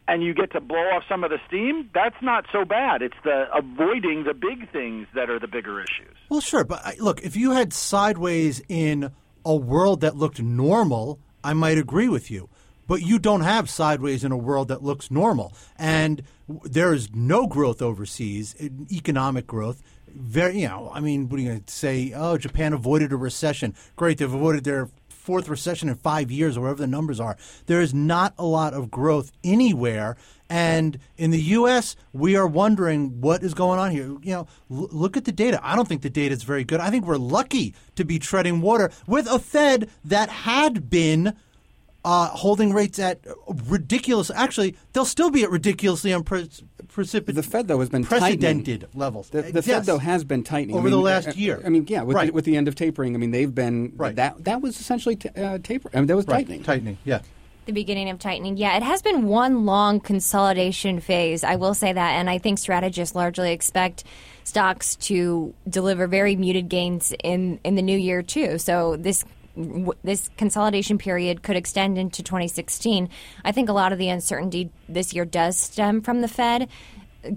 and 0.09 0.23
you 0.23 0.35
get 0.35 0.53
to 0.53 0.61
blow 0.61 0.79
off 0.79 1.05
some 1.09 1.25
of 1.25 1.31
the 1.31 1.39
steam, 1.47 1.89
that's 1.95 2.21
not 2.21 2.47
so 2.53 2.65
bad. 2.65 3.03
It's 3.03 3.17
the 3.23 3.47
avoiding 3.55 4.25
the 4.25 4.35
big 4.35 4.71
things 4.73 5.07
that 5.15 5.31
are 5.31 5.39
the 5.39 5.47
bigger 5.47 5.81
issues. 5.81 6.17
Well, 6.29 6.41
sure, 6.41 6.65
but 6.65 6.99
look, 6.99 7.23
if 7.23 7.37
you 7.37 7.53
had 7.53 7.73
sideways 7.73 8.61
in 8.69 9.13
a 9.45 9.55
world 9.55 10.01
that 10.01 10.17
looked 10.17 10.41
normal, 10.43 11.19
I 11.45 11.53
might 11.53 11.79
agree 11.79 12.09
with 12.09 12.31
you. 12.31 12.49
But 12.87 13.03
you 13.03 13.21
don't 13.21 13.43
have 13.43 13.71
sideways 13.71 14.25
in 14.25 14.33
a 14.33 14.37
world 14.37 14.67
that 14.67 14.83
looks 14.83 15.13
normal, 15.13 15.53
and 15.77 16.25
there 16.65 16.93
is 16.93 17.15
no 17.15 17.47
growth 17.47 17.81
overseas, 17.81 18.57
economic 18.91 19.47
growth. 19.47 19.81
Very, 20.09 20.63
you 20.63 20.69
know, 20.69 20.91
I 20.93 20.99
mean, 20.99 21.29
what 21.29 21.39
are 21.39 21.43
you 21.43 21.49
going 21.51 21.63
to 21.63 21.73
say? 21.73 22.13
Oh, 22.13 22.37
Japan 22.37 22.73
avoided 22.73 23.13
a 23.13 23.17
recession. 23.17 23.77
Great, 23.95 24.19
they've 24.19 24.35
avoided 24.35 24.65
their 24.65 24.89
fourth 25.31 25.49
recession 25.49 25.89
in 25.89 25.95
five 25.95 26.29
years, 26.29 26.57
or 26.57 26.63
whatever 26.63 26.81
the 26.81 26.89
numbers 26.89 27.21
are. 27.21 27.37
There 27.67 27.81
is 27.81 27.95
not 27.95 28.35
a 28.37 28.45
lot 28.45 28.75
of 28.75 28.91
growth 28.91 29.31
anywhere. 29.45 30.17
And 30.49 30.99
in 31.17 31.31
the 31.31 31.41
U.S., 31.41 31.95
we 32.13 32.35
are 32.35 32.49
wondering 32.49 33.21
what 33.21 33.45
is 33.45 33.55
going 33.55 33.79
on 33.79 33.93
here. 33.93 34.09
You 34.23 34.33
know, 34.35 34.49
l- 34.69 34.89
look 34.91 35.17
at 35.17 35.27
the 35.27 35.31
data. 35.31 35.61
I 35.63 35.77
don't 35.77 35.87
think 35.87 36.03
the 36.03 36.11
data 36.11 36.35
is 36.35 36.43
very 36.43 36.65
good. 36.65 36.81
I 36.81 36.91
think 36.91 37.07
we're 37.07 37.17
lucky 37.17 37.77
to 37.95 38.05
be 38.05 38.19
treading 38.19 38.61
water 38.61 38.91
with 39.07 39.29
a 39.31 39.39
Fed 39.39 39.89
that 40.05 40.31
had 40.31 40.91
been 40.91 41.37
uh, 42.05 42.29
holding 42.29 42.73
rates 42.73 42.99
at 42.99 43.21
ridiculous. 43.67 44.31
Actually, 44.35 44.77
they'll 44.93 45.05
still 45.05 45.31
be 45.31 45.43
at 45.43 45.51
ridiculously 45.51 46.13
unprecedented. 46.13 46.67
The 47.37 47.43
Fed, 47.43 47.69
though, 47.69 47.81
has 47.81 47.89
been 47.89 48.05
precedented 48.05 48.81
tightening. 48.83 48.99
levels. 49.01 49.31
The, 49.31 49.43
the 49.43 49.53
Yes. 49.55 49.67
Fed, 49.67 49.85
though, 49.85 49.99
has 49.99 50.25
been 50.25 50.43
tightening 50.43 50.77
Over 50.77 50.89
I 50.89 50.91
the 50.91 50.97
last 50.97 51.37
year. 51.37 51.61
I 51.65 51.69
mean, 51.69 51.85
yeah, 51.89 52.03
with, 52.03 52.17
Right. 52.17 52.27
the, 52.29 52.33
with 52.33 52.45
the 52.45 52.57
end 52.57 52.69
of 52.69 52.75
tapering, 52.75 53.15
I 53.15 53.19
mean, 53.19 53.31
they've 53.31 53.55
been 53.55 53.93
Right. 53.97 54.17
that 54.17 54.45
that 54.45 54.61
was 54.61 54.81
essentially 54.81 55.17
t- 55.17 55.29
uh, 55.29 55.59
taper. 55.63 55.91
I 55.95 55.99
mean, 55.99 56.07
that 56.07 56.17
was 56.17 56.27
right. 56.27 56.39
tightening. 56.39 56.63
Tightening. 56.63 56.99
Yeah. 57.05 57.21
the 57.67 57.73
beginning 57.73 58.09
of 58.11 58.19
tightening. 58.19 58.57
Yeah, 58.57 58.77
it 58.77 58.83
has 58.83 59.01
been 59.03 59.27
one 59.27 59.65
long 59.67 60.01
consolidation 60.01 60.99
phase. 60.99 61.45
I 61.45 61.55
will 61.57 61.75
say 61.75 61.93
that, 61.93 62.13
and 62.15 62.29
I 62.29 62.39
think 62.39 62.59
strategists 62.59 63.15
largely 63.15 63.53
expect 63.53 64.03
stocks 64.43 64.97
to 64.97 65.55
deliver 65.69 66.09
very 66.09 66.35
muted 66.35 66.69
gains 66.69 67.13
in 67.23 67.61
in 67.63 67.77
the 67.77 67.83
new 67.83 67.97
year 67.97 68.23
too. 68.23 68.59
So 68.59 68.97
this 68.97 69.25
w- 69.57 69.93
this 70.03 70.31
consolidation 70.37 70.99
period 70.99 71.43
could 71.43 71.57
extend 71.57 71.99
into 71.99 72.23
2016. 72.23 73.09
I 73.45 73.53
think 73.53 73.69
a 73.69 73.73
lot 73.73 73.93
of 73.93 73.99
the 73.99 74.09
uncertainty 74.09 74.71
this 74.89 75.13
year 75.13 75.25
does 75.25 75.57
stem 75.57 76.01
from 76.01 76.21
the 76.21 76.29
Fed. 76.29 76.69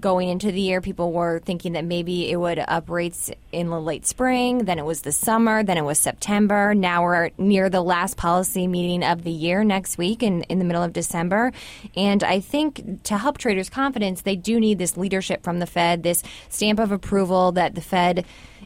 Going 0.00 0.30
into 0.30 0.50
the 0.50 0.62
year, 0.62 0.80
people 0.80 1.12
were 1.12 1.40
thinking 1.40 1.74
that 1.74 1.84
maybe 1.84 2.30
it 2.30 2.36
would 2.36 2.58
up 2.58 2.88
rates 2.88 3.30
in 3.52 3.68
the 3.68 3.78
late 3.78 4.06
spring, 4.06 4.64
then 4.64 4.78
it 4.78 4.84
was 4.84 5.02
the 5.02 5.12
summer, 5.12 5.62
then 5.62 5.76
it 5.76 5.84
was 5.84 5.98
September. 5.98 6.74
Now 6.74 7.02
we're 7.02 7.30
near 7.36 7.68
the 7.68 7.82
last 7.82 8.16
policy 8.16 8.66
meeting 8.66 9.04
of 9.04 9.24
the 9.24 9.30
year 9.30 9.62
next 9.62 9.98
week 9.98 10.22
in, 10.22 10.42
in 10.44 10.58
the 10.58 10.64
middle 10.64 10.82
of 10.82 10.94
December. 10.94 11.52
And 11.94 12.24
I 12.24 12.40
think 12.40 13.02
to 13.04 13.18
help 13.18 13.36
traders' 13.36 13.68
confidence, 13.68 14.22
they 14.22 14.36
do 14.36 14.58
need 14.58 14.78
this 14.78 14.96
leadership 14.96 15.42
from 15.42 15.58
the 15.58 15.66
Fed, 15.66 16.02
this 16.02 16.22
stamp 16.48 16.78
of 16.78 16.90
approval 16.90 17.52
that 17.52 17.74
the 17.74 17.82
Fed 17.82 18.24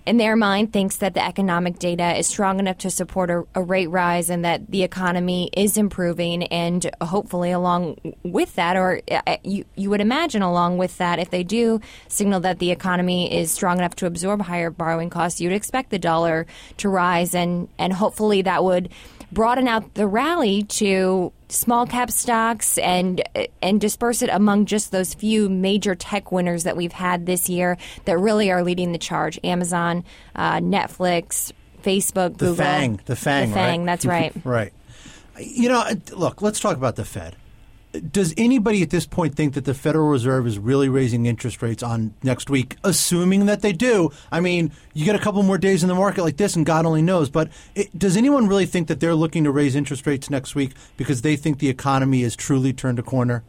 in 0.08 0.16
their 0.16 0.36
mind, 0.36 0.72
thinks 0.72 0.96
that 0.96 1.12
the 1.12 1.22
economic 1.22 1.78
data 1.78 2.16
is 2.16 2.26
strong 2.26 2.58
enough 2.58 2.78
to 2.78 2.90
support 2.90 3.28
a, 3.28 3.44
a, 3.54 3.62
rate 3.62 3.88
rise 3.88 4.30
and 4.30 4.42
that 4.42 4.70
the 4.70 4.82
economy 4.82 5.50
is 5.54 5.76
improving. 5.76 6.44
And 6.44 6.90
hopefully, 7.02 7.50
along 7.50 7.98
with 8.22 8.54
that, 8.54 8.76
or 8.76 9.02
uh, 9.10 9.36
you, 9.44 9.66
you 9.76 9.90
would 9.90 10.00
imagine 10.00 10.40
along 10.40 10.78
with 10.78 10.96
that, 10.96 11.18
if 11.18 11.28
they 11.28 11.44
do 11.44 11.82
signal 12.08 12.40
that 12.40 12.58
the 12.58 12.70
economy 12.70 13.30
is 13.30 13.50
strong 13.50 13.78
enough 13.78 13.96
to 13.96 14.06
absorb 14.06 14.40
higher 14.40 14.70
borrowing 14.70 15.10
costs, 15.10 15.42
you'd 15.42 15.52
expect 15.52 15.90
the 15.90 15.98
dollar 15.98 16.46
to 16.78 16.88
rise. 16.88 17.34
And, 17.34 17.68
and 17.78 17.92
hopefully, 17.92 18.40
that 18.42 18.64
would 18.64 18.88
broaden 19.30 19.68
out 19.68 19.92
the 19.92 20.06
rally 20.06 20.62
to 20.62 21.32
small 21.48 21.86
cap 21.86 22.10
stocks 22.10 22.78
and 22.78 23.22
and 23.62 23.80
disperse 23.80 24.22
it 24.22 24.30
among 24.30 24.66
just 24.66 24.92
those 24.92 25.14
few 25.14 25.48
major 25.48 25.94
tech 25.94 26.30
winners 26.30 26.64
that 26.64 26.76
we've 26.76 26.92
had 26.92 27.26
this 27.26 27.48
year 27.48 27.76
that 28.04 28.18
really 28.18 28.50
are 28.50 28.62
leading 28.62 28.92
the 28.92 28.98
charge: 28.98 29.38
Amazon, 29.44 30.04
uh, 30.34 30.58
Netflix, 30.58 31.52
Facebook, 31.82 32.38
the 32.38 32.46
Google. 32.46 32.56
Fang, 32.56 33.00
the 33.06 33.16
Fang, 33.16 33.48
the 33.48 33.54
Fang. 33.54 33.80
Right? 33.80 33.86
That's 33.86 34.06
right. 34.06 34.32
right. 34.44 34.72
You 35.38 35.68
know, 35.68 35.84
look. 36.12 36.42
Let's 36.42 36.60
talk 36.60 36.76
about 36.76 36.96
the 36.96 37.04
Fed 37.04 37.36
does 37.92 38.34
anybody 38.36 38.82
at 38.82 38.90
this 38.90 39.06
point 39.06 39.34
think 39.34 39.54
that 39.54 39.64
the 39.64 39.74
Federal 39.74 40.08
Reserve 40.08 40.46
is 40.46 40.58
really 40.58 40.88
raising 40.88 41.26
interest 41.26 41.62
rates 41.62 41.82
on 41.82 42.14
next 42.22 42.50
week, 42.50 42.76
assuming 42.84 43.46
that 43.46 43.62
they 43.62 43.72
do? 43.72 44.10
I 44.30 44.40
mean, 44.40 44.72
you 44.92 45.04
get 45.04 45.14
a 45.14 45.18
couple 45.18 45.42
more 45.42 45.58
days 45.58 45.82
in 45.82 45.88
the 45.88 45.94
market 45.94 46.22
like 46.22 46.36
this, 46.36 46.54
and 46.54 46.66
God 46.66 46.84
only 46.84 47.02
knows. 47.02 47.30
But 47.30 47.50
it, 47.74 47.96
does 47.98 48.16
anyone 48.16 48.46
really 48.46 48.66
think 48.66 48.88
that 48.88 49.00
they're 49.00 49.14
looking 49.14 49.44
to 49.44 49.50
raise 49.50 49.74
interest 49.74 50.06
rates 50.06 50.28
next 50.28 50.54
week 50.54 50.72
because 50.96 51.22
they 51.22 51.36
think 51.36 51.58
the 51.58 51.68
economy 51.68 52.22
has 52.22 52.36
truly 52.36 52.72
turned 52.72 52.98
a 52.98 53.02
corner? 53.02 53.42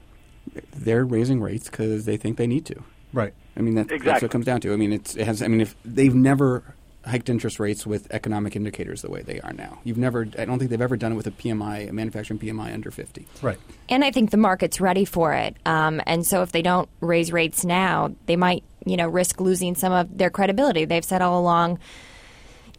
They're 0.75 1.05
raising 1.05 1.41
rates 1.41 1.69
because 1.69 2.05
they 2.05 2.17
think 2.17 2.37
they 2.37 2.47
need 2.47 2.65
to. 2.67 2.83
Right. 3.11 3.33
I 3.57 3.61
mean, 3.61 3.75
that's, 3.75 3.91
exactly. 3.91 4.11
that's 4.11 4.21
what 4.21 4.27
it 4.27 4.31
comes 4.31 4.45
down 4.45 4.61
to. 4.61 4.73
I 4.73 4.77
mean, 4.77 4.93
it's, 4.93 5.15
it 5.15 5.25
has. 5.25 5.41
I 5.41 5.47
mean, 5.47 5.61
if 5.61 5.75
they've 5.83 6.15
never 6.15 6.63
hiked 7.05 7.29
interest 7.29 7.59
rates 7.59 7.87
with 7.87 8.11
economic 8.11 8.55
indicators 8.55 9.01
the 9.01 9.09
way 9.09 9.21
they 9.21 9.39
are 9.41 9.53
now. 9.53 9.79
You've 9.83 9.97
never, 9.97 10.27
I 10.37 10.45
don't 10.45 10.59
think 10.59 10.69
they've 10.69 10.81
ever 10.81 10.97
done 10.97 11.13
it 11.13 11.15
with 11.15 11.27
a 11.27 11.31
PMI, 11.31 11.89
a 11.89 11.93
manufacturing 11.93 12.39
PMI 12.39 12.73
under 12.73 12.91
50. 12.91 13.25
Right. 13.41 13.57
And 13.87 14.03
I 14.03 14.11
think 14.11 14.31
the 14.31 14.37
market's 14.37 14.81
ready 14.81 15.05
for 15.05 15.33
it. 15.33 15.55
Um, 15.65 16.01
and 16.05 16.25
so 16.25 16.41
if 16.41 16.51
they 16.51 16.61
don't 16.61 16.89
raise 16.99 17.31
rates 17.31 17.63
now, 17.63 18.13
they 18.25 18.35
might, 18.35 18.63
you 18.85 18.97
know, 18.97 19.07
risk 19.07 19.39
losing 19.39 19.75
some 19.75 19.93
of 19.93 20.17
their 20.17 20.29
credibility. 20.29 20.85
They've 20.85 21.05
said 21.05 21.21
all 21.21 21.39
along, 21.39 21.79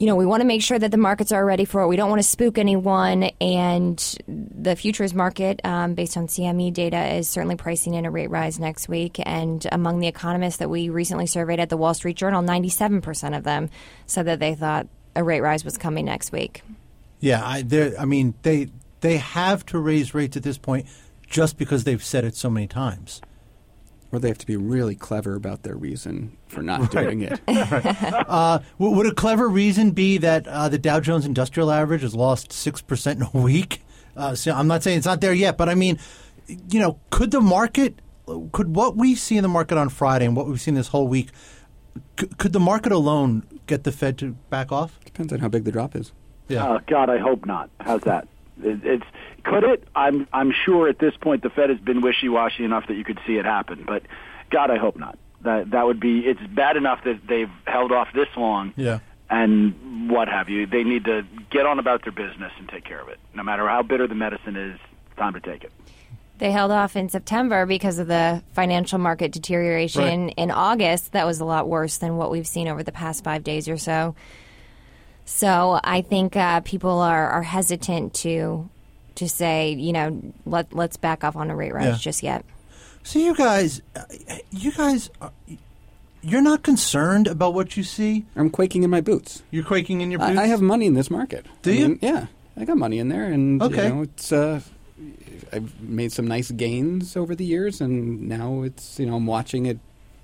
you 0.01 0.07
know, 0.07 0.17
we 0.17 0.25
want 0.25 0.41
to 0.41 0.47
make 0.47 0.63
sure 0.63 0.79
that 0.79 0.91
the 0.91 0.97
markets 0.97 1.31
are 1.31 1.45
ready 1.45 1.67
for 1.67 1.83
it. 1.83 1.87
We 1.87 1.97
don't 1.97 2.09
want 2.09 2.23
to 2.23 2.27
spook 2.27 2.57
anyone. 2.57 3.25
And 3.39 3.99
the 4.27 4.75
futures 4.75 5.13
market, 5.13 5.61
um, 5.63 5.93
based 5.93 6.17
on 6.17 6.27
CME 6.27 6.73
data, 6.73 7.17
is 7.17 7.29
certainly 7.29 7.55
pricing 7.55 7.93
in 7.93 8.07
a 8.07 8.11
rate 8.11 8.31
rise 8.31 8.59
next 8.59 8.89
week. 8.89 9.21
And 9.27 9.65
among 9.71 10.01
the 10.01 10.07
economists 10.07 10.57
that 10.57 10.71
we 10.71 10.89
recently 10.89 11.27
surveyed 11.27 11.61
at 11.61 11.69
the 11.69 11.77
Wall 11.77 11.93
Street 11.93 12.17
Journal, 12.17 12.43
97% 12.43 13.37
of 13.37 13.45
them 13.45 13.69
said 14.07 14.25
that 14.25 14.41
they 14.41 14.55
thought 14.55 14.89
a 15.15 15.23
rate 15.23 15.43
rise 15.43 15.67
was 15.67 15.77
coming 15.77 16.07
next 16.07 16.33
week. 16.33 16.63
Yeah, 17.21 17.43
I, 17.45 17.63
I 17.99 18.07
mean, 18.07 18.33
they 18.41 18.69
they 19.03 19.19
have 19.19 19.67
to 19.67 19.79
raise 19.79 20.15
rates 20.15 20.35
at 20.35 20.43
this 20.43 20.57
point 20.57 20.87
just 21.29 21.59
because 21.59 21.85
they've 21.85 22.03
said 22.03 22.25
it 22.25 22.35
so 22.35 22.49
many 22.49 22.67
times. 22.67 23.21
Or 24.13 24.19
they 24.19 24.29
have 24.29 24.39
to 24.39 24.47
be 24.47 24.57
really 24.57 24.97
clever 24.97 25.37
about 25.37 25.63
their 25.63 25.77
reason 25.77 26.37
for 26.49 26.63
not 26.63 26.81
right. 26.81 26.91
doing 26.91 27.23
it. 27.23 27.41
right. 27.49 28.25
uh, 28.29 28.59
would 28.79 29.07
a 29.07 29.15
clever 29.15 29.49
reason 29.49 29.93
be 29.93 30.19
that 30.19 30.49
uh, 30.49 30.69
the 30.69 30.79
Dow 30.79 30.99
Jones 30.99 31.25
Industrial 31.25 31.71
Average 31.71 32.03
has 32.03 32.15
lost 32.15 32.51
6% 32.51 33.13
in 33.15 33.23
a 33.23 33.43
week? 33.43 33.83
Uh, 34.17 34.35
so 34.35 34.53
I'm 34.53 34.67
not 34.67 34.83
saying 34.83 34.99
it's 34.99 35.07
not 35.07 35.21
there 35.21 35.33
yet, 35.33 35.57
but 35.57 35.69
I 35.69 35.75
mean, 35.75 35.99
you 36.49 36.81
know, 36.81 36.99
could 37.11 37.31
the 37.31 37.41
market, 37.41 38.01
could 38.53 38.75
what 38.75 38.97
we 38.97 39.15
see 39.15 39.37
in 39.37 39.43
the 39.43 39.49
market 39.49 39.79
on 39.79 39.89
Friday 39.89 40.27
and 40.27 40.37
what 40.37 40.47
we've 40.47 40.61
seen 40.61 40.75
this 40.75 40.89
whole 40.89 41.07
week, 41.07 41.31
could, 42.17 42.37
could 42.39 42.53
the 42.53 42.61
market 42.61 42.91
alone 42.91 43.45
get 43.67 43.85
the 43.85 43.93
Fed 43.93 44.19
to 44.19 44.33
back 44.51 44.73
off? 44.73 44.99
Depends 45.05 45.33
on 45.33 45.39
how 45.39 45.49
big 45.49 45.65
the 45.65 45.73
drop 45.73 45.95
is. 45.95 46.13
Yeah. 46.49 46.65
Uh, 46.65 46.81
God, 46.87 47.09
I 47.11 47.19
hope 47.19 47.47
not. 47.47 47.71
How's 47.79 48.03
that? 48.03 48.27
It, 48.65 48.85
it's 48.85 49.05
could 49.45 49.65
it? 49.65 49.87
I'm 49.95 50.27
I'm 50.33 50.53
sure 50.53 50.89
at 50.89 50.99
this 50.99 51.15
point 51.17 51.43
the 51.43 51.51
Fed 51.51 51.71
has 51.71 51.79
been 51.79 52.01
wishy 52.01 52.29
washy 52.29 52.65
enough 52.65 52.87
that 52.89 52.95
you 52.95 53.05
could 53.05 53.21
see 53.27 53.37
it 53.37 53.45
happen. 53.45 53.85
But 53.87 54.03
God, 54.51 54.71
I 54.71 54.79
hope 54.79 54.97
not. 54.97 55.19
That 55.43 55.71
that 55.71 55.87
would 55.87 56.01
be. 56.01 56.21
It's 56.21 56.41
bad 56.55 56.77
enough 56.77 57.05
that 57.05 57.21
they've 57.29 57.51
held 57.67 57.93
off 57.93 58.09
this 58.15 58.29
long. 58.37 58.73
Yeah. 58.77 59.01
And 59.29 60.11
what 60.11 60.29
have 60.29 60.49
you? 60.49 60.67
They 60.67 60.83
need 60.83 61.05
to 61.05 61.25
get 61.51 61.65
on 61.65 61.79
about 61.79 62.03
their 62.03 62.13
business 62.13 62.53
and 62.59 62.69
take 62.69 62.85
care 62.85 63.01
of 63.01 63.09
it. 63.09 63.19
No 63.35 63.45
matter 63.45 63.69
how 63.69 63.83
bitter 63.83 64.09
the 64.09 64.15
medicine 64.17 64.57
is, 64.57 64.79
time 65.17 65.35
to 65.35 65.41
take 65.41 65.63
it. 65.63 65.73
They 66.39 66.51
held 66.51 66.71
off 66.71 66.97
in 66.97 67.11
September 67.11 67.67
because 67.67 67.99
of 67.99 68.07
the 68.07 68.43
financial 68.55 68.99
market 68.99 69.31
deterioration. 69.31 70.25
Right. 70.25 70.35
In 70.39 70.51
August, 70.51 71.13
that 71.13 71.27
was 71.27 71.39
a 71.39 71.45
lot 71.45 71.69
worse 71.69 71.99
than 71.99 72.17
what 72.17 72.31
we've 72.31 72.47
seen 72.47 72.67
over 72.67 72.83
the 72.83 72.93
past 72.93 73.23
five 73.23 73.45
days 73.45 73.69
or 73.69 73.77
so. 73.77 74.15
So 75.33 75.79
I 75.85 76.03
think 76.03 76.35
uh, 76.37 76.61
people 76.61 76.99
are, 77.01 77.29
are 77.31 77.43
hesitant 77.43 78.15
to 78.15 78.69
to 79.15 79.29
say, 79.29 79.73
you 79.73 79.93
know, 79.93 80.21
let 80.45 80.73
let's 80.73 80.97
back 80.97 81.23
off 81.25 81.37
on 81.37 81.51
a 81.51 81.57
rate 81.57 81.73
rise 81.73 81.85
Yeah. 81.87 81.97
just 81.99 82.23
yet. 82.23 82.45
So 83.05 83.19
you 83.21 83.35
guys, 83.35 83.81
uh, 83.97 84.03
you 84.51 84.73
guys, 84.73 85.09
you're 86.21 86.43
not 86.43 86.63
concerned 86.63 87.27
about 87.29 87.55
what 87.55 87.77
you 87.77 87.83
see. 87.85 88.27
I'm 88.37 88.51
quaking 88.51 88.83
in 88.83 88.91
my 88.91 89.01
boots. 89.01 89.43
You're 89.51 89.65
quaking 89.65 90.01
in 90.03 90.11
your 90.11 90.19
boots. 90.21 90.37
I, 90.39 90.43
I 90.43 90.47
have 90.49 90.61
money 90.61 90.87
in 90.87 90.95
this 90.95 91.11
market. 91.11 91.47
Do 91.63 91.71
I 91.71 91.75
you? 91.75 91.89
mean, 91.91 91.99
yeah, 92.03 92.27
I 92.59 92.65
got 92.65 92.77
money 92.77 92.99
in 92.99 93.09
there, 93.09 93.25
and 93.27 93.63
Okay. 93.63 93.85
you 93.85 93.95
know, 93.95 94.03
it's. 94.03 94.33
Uh, 94.33 94.61
I've 95.53 95.81
made 95.81 96.13
some 96.13 96.27
nice 96.27 96.51
gains 96.51 97.17
over 97.17 97.35
the 97.35 97.45
years, 97.45 97.81
and 97.81 98.29
now 98.29 98.63
it's 98.63 98.99
you 98.99 99.07
know 99.07 99.15
I'm 99.17 99.27
watching 99.27 99.65
it. 99.67 99.79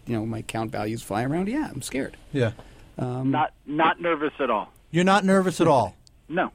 You 0.06 0.16
know, 0.16 0.26
my 0.26 0.38
account 0.38 0.70
values 0.72 1.02
fly 1.02 1.22
around. 1.24 1.48
Yeah, 1.48 1.68
I'm 1.72 1.80
scared. 1.82 2.16
Yeah. 2.32 2.52
Um, 2.98 3.30
Not 3.30 3.52
not 3.66 4.00
nervous 4.00 4.32
at 4.40 4.50
all. 4.50 4.70
You're 4.90 5.04
not 5.04 5.24
nervous 5.24 5.60
at 5.60 5.68
all. 5.68 5.94
No. 6.28 6.50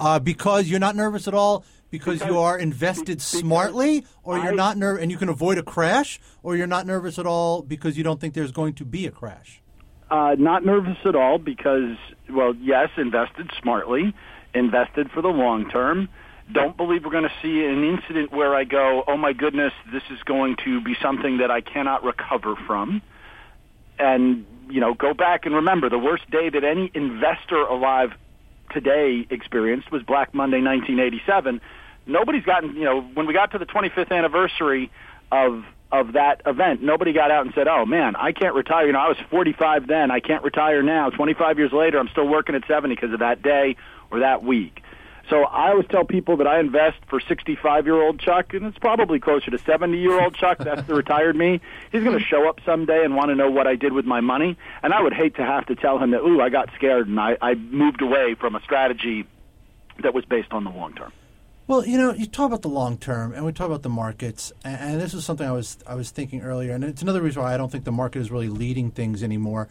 Uh, 0.00 0.18
because 0.18 0.66
you're 0.66 0.80
not 0.80 0.96
nervous 0.96 1.28
at 1.28 1.34
all 1.34 1.64
because, 1.90 2.24
you 2.24 2.38
are 2.38 2.58
invested 2.58 3.18
because 3.18 3.22
smartly, 3.24 4.04
or 4.24 4.36
you're 4.38 4.52
not 4.52 4.76
nervous 4.76 5.02
and 5.02 5.12
you 5.12 5.16
can 5.16 5.28
avoid 5.28 5.58
a 5.58 5.62
crash, 5.62 6.18
or 6.42 6.56
you're 6.56 6.66
not 6.66 6.86
nervous 6.86 7.18
at 7.18 7.26
all 7.26 7.62
because 7.62 7.96
you 7.96 8.02
don't 8.02 8.20
think 8.20 8.34
there's 8.34 8.50
going 8.50 8.74
to 8.74 8.84
be 8.84 9.06
a 9.06 9.12
crash. 9.12 9.60
Uh, 10.10 10.34
not 10.38 10.64
nervous 10.64 10.96
at 11.04 11.14
all 11.14 11.38
because, 11.38 11.96
well, 12.28 12.52
yes, 12.56 12.88
invested 12.96 13.48
smartly, 13.62 14.12
invested 14.54 15.08
for 15.12 15.22
the 15.22 15.28
long 15.28 15.70
term. 15.70 16.08
Don't 16.52 16.76
believe 16.76 17.04
we're 17.04 17.12
going 17.12 17.28
to 17.28 17.32
see 17.42 17.64
an 17.64 17.84
incident 17.84 18.32
where 18.32 18.56
I 18.56 18.64
go, 18.64 19.04
oh 19.06 19.16
my 19.16 19.32
goodness, 19.32 19.72
this 19.92 20.02
is 20.10 20.20
going 20.24 20.56
to 20.64 20.80
be 20.80 20.96
something 21.00 21.38
that 21.38 21.50
I 21.50 21.60
cannot 21.60 22.02
recover 22.02 22.56
from. 22.66 23.02
And, 24.00 24.46
you 24.70 24.80
know, 24.80 24.94
go 24.94 25.14
back 25.14 25.46
and 25.46 25.54
remember 25.54 25.88
the 25.88 25.98
worst 25.98 26.30
day 26.30 26.48
that 26.48 26.64
any 26.64 26.90
investor 26.94 27.60
alive 27.60 28.12
today 28.72 29.26
experienced 29.30 29.90
was 29.90 30.02
Black 30.02 30.34
Monday 30.34 30.62
1987. 30.62 31.60
Nobody's 32.06 32.44
gotten, 32.44 32.74
you 32.74 32.84
know, 32.84 33.02
when 33.02 33.26
we 33.26 33.34
got 33.34 33.52
to 33.52 33.58
the 33.58 33.66
25th 33.66 34.10
anniversary 34.10 34.90
of 35.30 35.64
of 35.92 36.12
that 36.12 36.40
event, 36.46 36.82
nobody 36.82 37.12
got 37.12 37.32
out 37.32 37.44
and 37.44 37.52
said, 37.52 37.66
"Oh 37.66 37.84
man, 37.84 38.14
I 38.14 38.30
can't 38.30 38.54
retire." 38.54 38.86
You 38.86 38.92
know, 38.92 39.00
I 39.00 39.08
was 39.08 39.16
45 39.28 39.88
then. 39.88 40.12
I 40.12 40.20
can't 40.20 40.44
retire 40.44 40.84
now. 40.84 41.10
25 41.10 41.58
years 41.58 41.72
later, 41.72 41.98
I'm 41.98 42.08
still 42.08 42.28
working 42.28 42.54
at 42.54 42.64
70 42.68 42.94
because 42.94 43.12
of 43.12 43.18
that 43.18 43.42
day 43.42 43.74
or 44.10 44.20
that 44.20 44.44
week. 44.44 44.82
So 45.30 45.44
I 45.44 45.70
always 45.70 45.86
tell 45.86 46.04
people 46.04 46.36
that 46.38 46.48
I 46.48 46.58
invest 46.58 46.98
for 47.08 47.20
65 47.20 47.86
year 47.86 48.02
old 48.02 48.18
Chuck, 48.18 48.52
and 48.52 48.66
it's 48.66 48.78
probably 48.78 49.20
closer 49.20 49.52
to 49.52 49.58
70 49.58 49.96
year 49.96 50.20
old 50.20 50.34
Chuck. 50.34 50.58
That's 50.58 50.82
the 50.88 50.94
retired 50.94 51.36
me. 51.36 51.60
He's 51.92 52.02
going 52.02 52.18
to 52.18 52.24
show 52.24 52.48
up 52.48 52.58
someday 52.66 53.04
and 53.04 53.14
want 53.14 53.28
to 53.28 53.36
know 53.36 53.48
what 53.48 53.68
I 53.68 53.76
did 53.76 53.92
with 53.92 54.04
my 54.04 54.20
money, 54.20 54.58
and 54.82 54.92
I 54.92 55.00
would 55.00 55.14
hate 55.14 55.36
to 55.36 55.42
have 55.42 55.66
to 55.66 55.76
tell 55.76 55.98
him 55.98 56.10
that, 56.10 56.20
"Ooh, 56.20 56.40
I 56.40 56.48
got 56.48 56.68
scared 56.74 57.06
and 57.06 57.18
I, 57.20 57.38
I 57.40 57.54
moved 57.54 58.02
away 58.02 58.34
from 58.34 58.56
a 58.56 58.60
strategy 58.60 59.24
that 60.02 60.12
was 60.12 60.24
based 60.24 60.50
on 60.50 60.64
the 60.64 60.70
long 60.70 60.94
term." 60.94 61.12
Well, 61.68 61.86
you 61.86 61.96
know, 61.96 62.12
you 62.12 62.26
talk 62.26 62.46
about 62.46 62.62
the 62.62 62.68
long 62.68 62.98
term, 62.98 63.32
and 63.32 63.44
we 63.44 63.52
talk 63.52 63.66
about 63.66 63.82
the 63.82 63.88
markets, 63.88 64.52
and, 64.64 65.00
this 65.00 65.14
is 65.14 65.24
something 65.24 65.46
I 65.46 65.52
was 65.52 65.78
I 65.86 65.94
was 65.94 66.10
thinking 66.10 66.42
earlier, 66.42 66.74
and 66.74 66.82
it's 66.82 67.02
another 67.02 67.22
reason 67.22 67.42
why 67.42 67.54
I 67.54 67.56
don't 67.56 67.70
think 67.70 67.84
the 67.84 67.92
market 67.92 68.18
is 68.18 68.32
really 68.32 68.48
leading 68.48 68.90
things 68.90 69.22
anymore. 69.22 69.68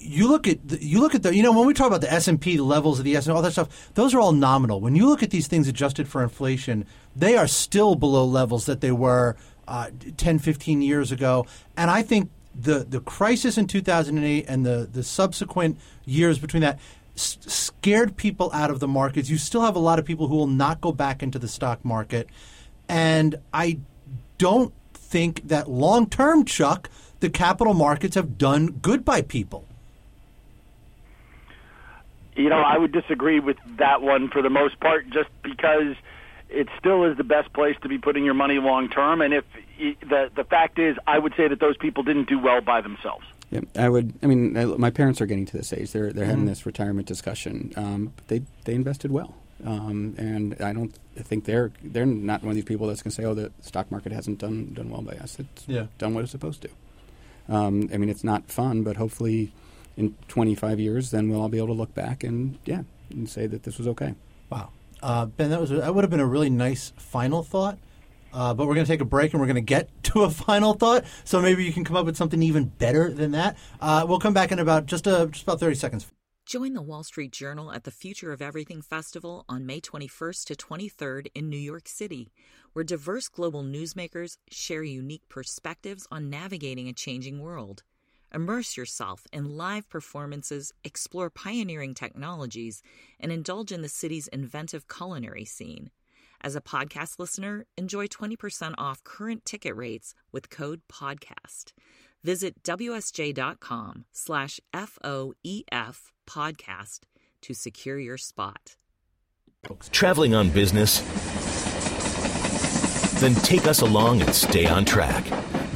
You 0.00 0.28
look 0.28 0.46
at 0.46 0.66
the, 0.66 0.82
you 0.82 1.00
look 1.00 1.14
at 1.14 1.22
the 1.22 1.34
you 1.34 1.42
know 1.42 1.52
when 1.52 1.66
we 1.66 1.74
talk 1.74 1.88
about 1.88 2.00
the 2.00 2.12
S 2.12 2.28
and 2.28 2.40
P 2.40 2.56
the 2.56 2.62
levels 2.62 2.98
of 2.98 3.04
the 3.04 3.16
S 3.16 3.26
and 3.26 3.34
all 3.36 3.42
that 3.42 3.52
stuff, 3.52 3.92
those 3.94 4.14
are 4.14 4.20
all 4.20 4.32
nominal. 4.32 4.80
When 4.80 4.94
you 4.94 5.08
look 5.08 5.22
at 5.22 5.30
these 5.30 5.48
things 5.48 5.66
adjusted 5.68 6.08
for 6.08 6.22
inflation, 6.22 6.86
they 7.16 7.36
are 7.36 7.48
still 7.48 7.94
below 7.94 8.24
levels 8.24 8.66
that 8.66 8.80
they 8.80 8.92
were 8.92 9.36
uh, 9.66 9.90
10, 10.16 10.38
15 10.38 10.82
years 10.82 11.12
ago, 11.12 11.46
and 11.76 11.90
I 11.90 12.02
think 12.02 12.30
the 12.54 12.84
the 12.84 13.00
crisis 13.00 13.58
in 13.58 13.66
2008 13.66 14.44
and 14.48 14.64
the 14.64 14.88
the 14.90 15.02
subsequent 15.02 15.78
years 16.04 16.38
between 16.38 16.62
that 16.62 16.78
s- 17.16 17.38
scared 17.42 18.16
people 18.16 18.50
out 18.52 18.70
of 18.70 18.80
the 18.80 18.88
markets. 18.88 19.28
You 19.28 19.38
still 19.38 19.62
have 19.62 19.76
a 19.76 19.80
lot 19.80 19.98
of 19.98 20.04
people 20.04 20.28
who 20.28 20.36
will 20.36 20.46
not 20.46 20.80
go 20.80 20.92
back 20.92 21.22
into 21.22 21.38
the 21.38 21.48
stock 21.48 21.84
market, 21.84 22.28
and 22.88 23.36
I 23.52 23.78
don't 24.38 24.72
think 24.92 25.48
that 25.48 25.68
long 25.68 26.08
term, 26.08 26.44
Chuck, 26.44 26.88
the 27.20 27.30
capital 27.30 27.74
markets 27.74 28.14
have 28.14 28.38
done 28.38 28.68
good 28.82 29.04
by 29.04 29.22
people. 29.22 29.67
You 32.38 32.48
know, 32.48 32.60
I 32.60 32.78
would 32.78 32.92
disagree 32.92 33.40
with 33.40 33.56
that 33.78 34.00
one 34.00 34.28
for 34.28 34.42
the 34.42 34.48
most 34.50 34.78
part, 34.80 35.10
just 35.10 35.28
because 35.42 35.96
it 36.48 36.68
still 36.78 37.04
is 37.04 37.16
the 37.16 37.24
best 37.24 37.52
place 37.52 37.76
to 37.82 37.88
be 37.88 37.98
putting 37.98 38.24
your 38.24 38.34
money 38.34 38.58
long 38.58 38.88
term. 38.88 39.20
And 39.20 39.34
if 39.34 39.44
the 40.08 40.30
the 40.34 40.44
fact 40.44 40.78
is, 40.78 40.96
I 41.06 41.18
would 41.18 41.34
say 41.36 41.48
that 41.48 41.58
those 41.58 41.76
people 41.76 42.04
didn't 42.04 42.28
do 42.28 42.38
well 42.38 42.60
by 42.60 42.80
themselves. 42.80 43.26
Yeah, 43.50 43.62
I 43.76 43.88
would. 43.88 44.14
I 44.22 44.26
mean, 44.26 44.56
I, 44.56 44.64
my 44.66 44.90
parents 44.90 45.20
are 45.20 45.26
getting 45.26 45.46
to 45.46 45.56
this 45.56 45.72
age; 45.72 45.90
they're 45.90 46.12
they're 46.12 46.26
having 46.26 46.46
this 46.46 46.64
retirement 46.64 47.08
discussion. 47.08 47.72
Um, 47.76 48.12
but 48.14 48.28
they 48.28 48.42
they 48.64 48.74
invested 48.74 49.10
well, 49.10 49.34
um, 49.66 50.14
and 50.16 50.54
I 50.62 50.72
don't 50.72 50.94
I 51.18 51.22
think 51.22 51.44
they're 51.44 51.72
they're 51.82 52.06
not 52.06 52.42
one 52.42 52.50
of 52.50 52.54
these 52.54 52.64
people 52.64 52.86
that's 52.86 53.02
going 53.02 53.10
to 53.10 53.16
say, 53.16 53.24
"Oh, 53.24 53.34
the 53.34 53.50
stock 53.62 53.90
market 53.90 54.12
hasn't 54.12 54.38
done 54.38 54.74
done 54.74 54.90
well 54.90 55.02
by 55.02 55.14
us." 55.14 55.40
It's 55.40 55.66
Yeah. 55.66 55.86
done 55.98 56.14
what 56.14 56.22
it's 56.22 56.30
supposed 56.30 56.62
to. 56.62 56.68
Um, 57.48 57.88
I 57.92 57.96
mean, 57.96 58.10
it's 58.10 58.22
not 58.22 58.48
fun, 58.50 58.82
but 58.84 58.96
hopefully, 58.96 59.50
in 59.98 60.14
25 60.28 60.78
years, 60.80 61.10
then 61.10 61.28
we'll 61.28 61.42
all 61.42 61.48
be 61.48 61.58
able 61.58 61.66
to 61.66 61.72
look 61.74 61.92
back 61.92 62.22
and 62.24 62.58
yeah, 62.64 62.82
and 63.10 63.28
say 63.28 63.46
that 63.46 63.64
this 63.64 63.76
was 63.76 63.88
okay. 63.88 64.14
Wow, 64.48 64.70
uh, 65.02 65.26
Ben, 65.26 65.50
that 65.50 65.60
was 65.60 65.70
that 65.70 65.94
would 65.94 66.04
have 66.04 66.10
been 66.10 66.20
a 66.20 66.26
really 66.26 66.48
nice 66.48 66.92
final 66.96 67.42
thought. 67.42 67.78
Uh, 68.32 68.52
but 68.52 68.66
we're 68.66 68.74
going 68.74 68.84
to 68.84 68.92
take 68.92 69.00
a 69.00 69.06
break 69.06 69.32
and 69.32 69.40
we're 69.40 69.46
going 69.46 69.56
to 69.56 69.60
get 69.60 69.90
to 70.04 70.22
a 70.22 70.30
final 70.30 70.74
thought. 70.74 71.04
So 71.24 71.40
maybe 71.42 71.64
you 71.64 71.72
can 71.72 71.84
come 71.84 71.96
up 71.96 72.06
with 72.06 72.16
something 72.16 72.42
even 72.42 72.66
better 72.66 73.10
than 73.10 73.32
that. 73.32 73.56
Uh, 73.80 74.04
we'll 74.08 74.18
come 74.18 74.34
back 74.34 74.52
in 74.52 74.58
about 74.58 74.86
just 74.86 75.06
uh, 75.06 75.26
just 75.26 75.42
about 75.42 75.60
thirty 75.60 75.74
seconds. 75.74 76.06
Join 76.46 76.72
the 76.72 76.80
Wall 76.80 77.04
Street 77.04 77.32
Journal 77.32 77.72
at 77.72 77.84
the 77.84 77.90
Future 77.90 78.32
of 78.32 78.40
Everything 78.40 78.80
Festival 78.80 79.44
on 79.50 79.66
May 79.66 79.82
21st 79.82 80.46
to 80.46 80.54
23rd 80.54 81.26
in 81.34 81.50
New 81.50 81.58
York 81.58 81.86
City, 81.86 82.32
where 82.72 82.86
diverse 82.86 83.28
global 83.28 83.62
newsmakers 83.62 84.38
share 84.50 84.82
unique 84.82 85.28
perspectives 85.28 86.06
on 86.10 86.30
navigating 86.30 86.88
a 86.88 86.94
changing 86.94 87.40
world. 87.40 87.82
Immerse 88.34 88.76
yourself 88.76 89.26
in 89.32 89.56
live 89.56 89.88
performances, 89.88 90.72
explore 90.84 91.30
pioneering 91.30 91.94
technologies, 91.94 92.82
and 93.18 93.32
indulge 93.32 93.72
in 93.72 93.82
the 93.82 93.88
city's 93.88 94.28
inventive 94.28 94.86
culinary 94.88 95.44
scene. 95.44 95.90
As 96.40 96.54
a 96.54 96.60
podcast 96.60 97.18
listener, 97.18 97.66
enjoy 97.76 98.06
20% 98.06 98.74
off 98.78 99.02
current 99.02 99.44
ticket 99.44 99.74
rates 99.74 100.14
with 100.30 100.50
code 100.50 100.82
PODCAST. 100.92 101.72
Visit 102.22 102.62
WSJ.com 102.62 104.04
slash 104.12 104.60
FOEF 104.74 106.12
podcast 106.28 107.00
to 107.42 107.54
secure 107.54 107.98
your 107.98 108.18
spot. 108.18 108.76
Traveling 109.90 110.34
on 110.34 110.50
business? 110.50 111.00
Then 113.20 113.34
take 113.36 113.66
us 113.66 113.80
along 113.80 114.20
and 114.20 114.32
stay 114.32 114.66
on 114.66 114.84
track. 114.84 115.24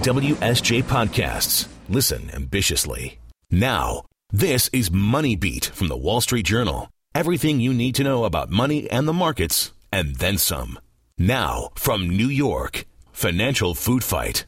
WSJ 0.02 0.84
Podcasts. 0.84 1.68
Listen 1.92 2.30
ambitiously. 2.30 3.18
Now, 3.50 4.04
this 4.32 4.70
is 4.72 4.90
Money 4.90 5.36
Beat 5.36 5.66
from 5.66 5.88
the 5.88 5.96
Wall 5.96 6.22
Street 6.22 6.46
Journal. 6.46 6.88
Everything 7.14 7.60
you 7.60 7.74
need 7.74 7.94
to 7.96 8.02
know 8.02 8.24
about 8.24 8.48
money 8.48 8.90
and 8.90 9.06
the 9.06 9.12
markets, 9.12 9.74
and 9.92 10.16
then 10.16 10.38
some. 10.38 10.78
Now, 11.18 11.68
from 11.74 12.08
New 12.08 12.28
York, 12.28 12.86
Financial 13.12 13.74
Food 13.74 14.02
Fight. 14.02 14.46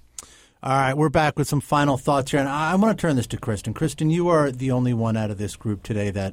All 0.62 0.72
right, 0.72 0.96
we're 0.96 1.10
back 1.10 1.38
with 1.38 1.46
some 1.46 1.60
final 1.60 1.98
thoughts 1.98 2.30
here, 2.30 2.40
and 2.40 2.48
I, 2.48 2.74
want 2.76 2.96
to 2.96 3.02
turn 3.02 3.16
this 3.16 3.26
to 3.26 3.36
Kristen. 3.36 3.74
Kristen, 3.74 4.08
you 4.08 4.28
are 4.28 4.50
the 4.50 4.70
only 4.70 4.94
one 4.94 5.14
out 5.14 5.30
of 5.30 5.36
this 5.36 5.54
group 5.54 5.82
today 5.82 6.10
that 6.12 6.32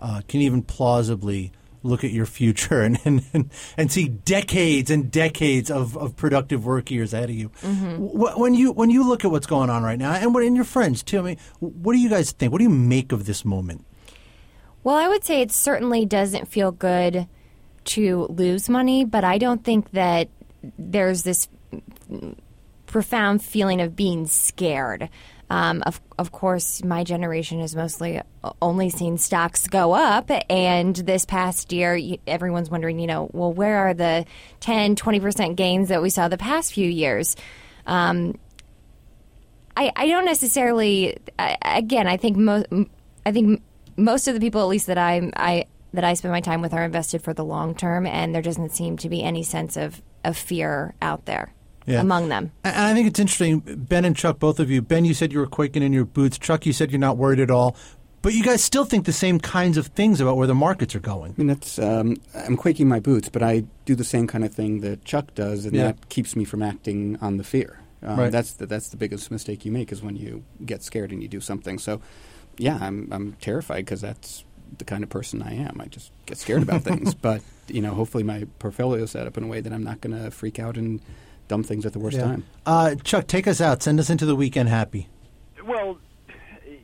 uh, 0.00 0.22
can 0.26 0.40
even 0.40 0.62
plausibly 0.62 1.52
look 1.82 2.04
at 2.04 2.10
your 2.10 2.26
future 2.26 2.82
and, 2.86 2.98
and, 3.04 3.22
and, 3.32 3.50
and 3.76 3.92
see 3.92 4.08
decades 4.08 4.90
and 4.90 5.10
decades 5.10 5.70
of, 5.70 5.96
of 5.96 6.16
productive 6.16 6.64
work 6.66 6.90
years 6.90 7.12
ahead 7.14 7.30
of 7.30 7.36
you. 7.36 7.48
Mm-hmm. 7.62 7.96
Wh- 8.06 8.38
When 8.38 8.54
you 8.54 8.72
when 8.72 8.90
you 8.90 9.08
look 9.08 9.24
at 9.24 9.30
what's 9.30 9.46
going 9.46 9.70
on 9.70 9.82
right 9.82 9.98
now, 9.98 10.12
and 10.12 10.34
what 10.34 10.42
and 10.42 10.56
your 10.56 10.64
friends 10.64 11.02
too, 11.02 11.18
I 11.18 11.22
mean, 11.22 11.36
what 11.60 11.92
do 11.92 11.98
you 11.98 12.08
guys 12.08 12.32
think? 12.32 12.52
What 12.52 12.58
do 12.58 12.64
you 12.64 12.70
make 12.70 13.12
of 13.12 13.26
this 13.26 13.44
moment? 13.44 13.84
Well, 14.84 14.96
I 14.96 15.08
would 15.08 15.24
say 15.24 15.40
it 15.42 15.52
certainly 15.52 16.06
doesn't 16.06 16.46
feel 16.48 16.70
good 16.72 17.26
to 17.86 18.26
lose 18.30 18.68
money, 18.68 19.04
but 19.04 19.24
I 19.24 19.38
don't 19.38 19.64
think 19.64 19.90
that 19.92 20.28
there's 20.78 21.22
this 21.22 21.48
profound 22.86 23.42
feeling 23.42 23.80
of 23.80 23.94
being 23.96 24.26
scared. 24.26 25.08
Um, 25.50 25.82
of, 25.86 26.00
of 26.18 26.30
course, 26.30 26.84
my 26.84 27.04
generation 27.04 27.60
has 27.60 27.74
mostly 27.74 28.20
only 28.60 28.90
seen 28.90 29.16
stocks 29.16 29.66
go 29.66 29.94
up, 29.94 30.30
and 30.50 30.94
this 30.94 31.24
past 31.24 31.72
year, 31.72 31.98
everyone's 32.26 32.70
wondering, 32.70 32.98
you 32.98 33.06
know, 33.06 33.30
well, 33.32 33.52
where 33.52 33.78
are 33.78 33.94
the 33.94 34.26
10, 34.60 34.96
20% 34.96 35.56
gains 35.56 35.88
that 35.88 36.02
we 36.02 36.10
saw 36.10 36.28
the 36.28 36.36
past 36.36 36.74
few 36.74 36.88
years? 36.88 37.34
Um, 37.86 38.38
I, 39.74 39.92
I 39.96 40.06
don't 40.08 40.26
necessarily. 40.26 41.16
I, 41.38 41.56
again, 41.62 42.06
I 42.06 42.16
think 42.16 42.36
most. 42.36 42.66
I 43.24 43.32
think 43.32 43.62
most 43.96 44.28
of 44.28 44.34
the 44.34 44.40
people, 44.40 44.60
at 44.60 44.66
least 44.66 44.88
that 44.88 44.98
I 44.98 45.30
I 45.36 45.66
that 45.94 46.04
I 46.04 46.14
spend 46.14 46.32
my 46.32 46.40
time 46.40 46.60
with, 46.60 46.74
are 46.74 46.84
invested 46.84 47.22
for 47.22 47.32
the 47.32 47.44
long 47.44 47.74
term, 47.74 48.06
and 48.06 48.34
there 48.34 48.42
doesn't 48.42 48.70
seem 48.70 48.96
to 48.98 49.08
be 49.08 49.22
any 49.22 49.44
sense 49.44 49.76
of 49.76 50.02
of 50.24 50.36
fear 50.36 50.94
out 51.00 51.26
there 51.26 51.52
Yeah. 51.88 52.00
among 52.00 52.28
them. 52.28 52.52
And 52.64 52.76
I 52.76 52.94
think 52.94 53.08
it's 53.08 53.18
interesting, 53.18 53.60
Ben 53.60 54.04
and 54.04 54.14
Chuck, 54.16 54.38
both 54.38 54.60
of 54.60 54.70
you. 54.70 54.82
Ben, 54.82 55.04
you 55.04 55.14
said 55.14 55.32
you 55.32 55.38
were 55.38 55.46
quaking 55.46 55.82
in 55.82 55.92
your 55.92 56.04
boots. 56.04 56.38
Chuck, 56.38 56.66
you 56.66 56.72
said 56.72 56.90
you're 56.90 56.98
not 57.00 57.16
worried 57.16 57.40
at 57.40 57.50
all. 57.50 57.74
But 58.20 58.34
you 58.34 58.42
guys 58.42 58.62
still 58.64 58.84
think 58.84 59.06
the 59.06 59.12
same 59.12 59.38
kinds 59.38 59.76
of 59.76 59.86
things 59.88 60.20
about 60.20 60.36
where 60.36 60.46
the 60.48 60.54
markets 60.54 60.94
are 60.96 61.00
going. 61.00 61.32
I 61.32 61.34
mean, 61.38 61.46
that's 61.46 61.78
um, 61.78 62.16
I'm 62.34 62.56
quaking 62.56 62.88
my 62.88 62.98
boots, 63.00 63.28
but 63.28 63.42
I 63.44 63.64
do 63.84 63.94
the 63.94 64.04
same 64.04 64.26
kind 64.26 64.44
of 64.44 64.52
thing 64.52 64.80
that 64.80 65.04
Chuck 65.04 65.34
does, 65.34 65.64
and 65.64 65.74
Yeah. 65.74 65.84
that 65.84 66.08
keeps 66.08 66.34
me 66.34 66.44
from 66.44 66.60
acting 66.62 67.16
on 67.20 67.36
the 67.36 67.44
fear. 67.44 67.80
Um, 68.02 68.18
Right. 68.18 68.32
That's 68.32 68.52
the, 68.54 68.66
that's 68.66 68.88
the 68.90 68.96
biggest 68.96 69.30
mistake 69.30 69.64
you 69.64 69.70
make 69.72 69.92
is 69.92 70.02
when 70.02 70.16
you 70.16 70.42
get 70.66 70.82
scared 70.82 71.12
and 71.12 71.22
you 71.22 71.28
do 71.28 71.40
something. 71.40 71.78
So, 71.78 72.00
yeah, 72.58 72.78
I'm 72.80 73.08
I'm 73.12 73.32
terrified 73.40 73.84
because 73.84 74.00
that's 74.00 74.44
the 74.76 74.84
kind 74.84 75.02
of 75.04 75.10
person 75.10 75.40
I 75.42 75.54
am. 75.54 75.80
I 75.80 75.86
just 75.86 76.10
get 76.26 76.38
scared 76.38 76.62
about 76.62 76.82
things. 76.90 77.14
But 77.14 77.40
you 77.68 77.80
know, 77.82 77.94
hopefully 77.94 78.24
my 78.24 78.46
portfolio 78.58 79.04
is 79.04 79.12
set 79.12 79.26
up 79.28 79.38
in 79.38 79.44
a 79.44 79.46
way 79.46 79.60
that 79.60 79.72
I'm 79.72 79.84
not 79.84 80.00
going 80.00 80.16
to 80.20 80.30
freak 80.32 80.58
out 80.58 80.76
and 80.76 81.00
dump 81.48 81.66
things 81.66 81.84
at 81.86 81.92
the 81.92 81.98
worst 81.98 82.16
Yeah. 82.16 82.24
time. 82.24 82.44
Uh, 82.66 82.94
Chuck, 83.02 83.26
take 83.26 83.46
us 83.48 83.60
out. 83.60 83.82
Send 83.82 83.98
us 83.98 84.10
into 84.10 84.26
the 84.26 84.36
weekend 84.36 84.68
happy. 84.68 85.08
Well, 85.66 85.98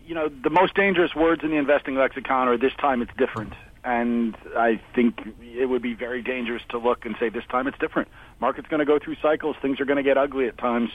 you 0.07 0.15
know, 0.15 0.29
the 0.29 0.51
most 0.51 0.75
dangerous 0.75 1.15
words 1.15 1.43
in 1.45 1.51
the 1.51 1.57
investing 1.57 1.95
lexicon 1.95 2.49
are 2.49 2.57
this 2.59 2.75
time 2.79 3.01
it's 3.03 3.13
different. 3.17 3.53
And 3.85 4.35
I 4.57 4.81
think 4.95 5.21
it 5.43 5.67
would 5.67 5.83
be 5.83 5.95
very 5.95 6.23
dangerous 6.23 6.63
to 6.71 6.79
look 6.79 7.05
and 7.05 7.15
say 7.21 7.29
this 7.29 7.45
time 7.51 7.67
it's 7.67 7.79
different. 7.79 8.09
Market's 8.41 8.69
going 8.69 8.81
to 8.81 8.87
go 8.87 8.99
through 8.99 9.17
cycles. 9.23 9.57
Things 9.61 9.79
are 9.81 9.85
going 9.85 9.99
to 9.99 10.03
get 10.03 10.17
ugly 10.17 10.47
at 10.47 10.57
times. 10.57 10.91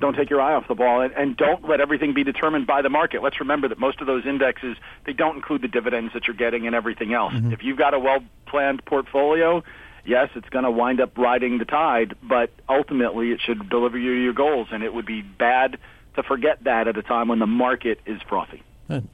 Don't 0.00 0.16
take 0.16 0.30
your 0.30 0.40
eye 0.40 0.54
off 0.54 0.66
the 0.66 0.74
ball 0.74 1.02
and, 1.02 1.12
and 1.12 1.36
don't 1.36 1.68
let 1.68 1.80
everything 1.80 2.14
be 2.14 2.24
determined 2.24 2.66
by 2.66 2.80
the 2.80 2.88
market. 2.88 3.22
Let's 3.22 3.38
remember 3.38 3.68
that 3.68 3.78
most 3.78 4.00
of 4.00 4.06
those 4.06 4.24
indexes, 4.24 4.78
they 5.04 5.12
don't 5.12 5.36
include 5.36 5.60
the 5.62 5.68
dividends 5.68 6.14
that 6.14 6.26
you're 6.26 6.34
getting 6.36 6.66
and 6.66 6.74
everything 6.74 7.12
else. 7.12 7.34
If 7.36 7.62
you've 7.62 7.76
got 7.78 7.92
a 7.92 7.98
well-planned 7.98 8.84
portfolio, 8.86 9.62
yes, 10.04 10.28
it's 10.34 10.48
going 10.48 10.64
to 10.64 10.70
wind 10.70 11.00
up 11.00 11.16
riding 11.16 11.58
the 11.58 11.64
tide, 11.64 12.14
but 12.22 12.50
ultimately 12.68 13.30
it 13.30 13.40
should 13.40 13.68
deliver 13.68 13.98
you 13.98 14.12
your 14.12 14.32
goals, 14.32 14.68
and 14.70 14.82
it 14.82 14.92
would 14.92 15.06
be 15.06 15.22
bad 15.22 15.78
to 16.16 16.22
forget 16.22 16.62
that 16.64 16.88
at 16.88 16.96
a 16.96 17.02
time 17.02 17.28
when 17.28 17.38
the 17.38 17.46
market 17.46 18.00
is 18.06 18.20
frothy. 18.28 18.62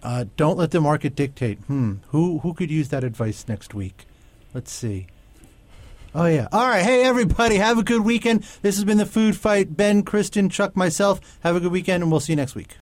Uh, 0.02 0.24
don't 0.36 0.58
let 0.58 0.72
the 0.72 0.80
market 0.80 1.14
dictate. 1.14 1.58
Hmm. 1.60 1.94
Who 2.08 2.38
who 2.40 2.52
could 2.52 2.70
use 2.70 2.88
that 2.88 3.04
advice 3.04 3.46
next 3.46 3.74
week? 3.74 4.06
Let's 4.52 4.72
see. 4.72 5.06
Oh 6.14 6.26
yeah. 6.26 6.48
All 6.50 6.66
right. 6.66 6.82
Hey 6.82 7.04
everybody, 7.04 7.56
have 7.56 7.78
a 7.78 7.84
good 7.84 8.00
weekend. 8.00 8.42
This 8.62 8.76
has 8.76 8.84
been 8.84 8.98
the 8.98 9.06
Food 9.06 9.36
Fight. 9.36 9.76
Ben, 9.76 10.02
Kristen, 10.02 10.48
Chuck, 10.48 10.76
myself. 10.76 11.20
Have 11.40 11.54
a 11.54 11.60
good 11.60 11.70
weekend, 11.70 12.02
and 12.02 12.10
we'll 12.10 12.20
see 12.20 12.32
you 12.32 12.36
next 12.36 12.54
week. 12.54 12.76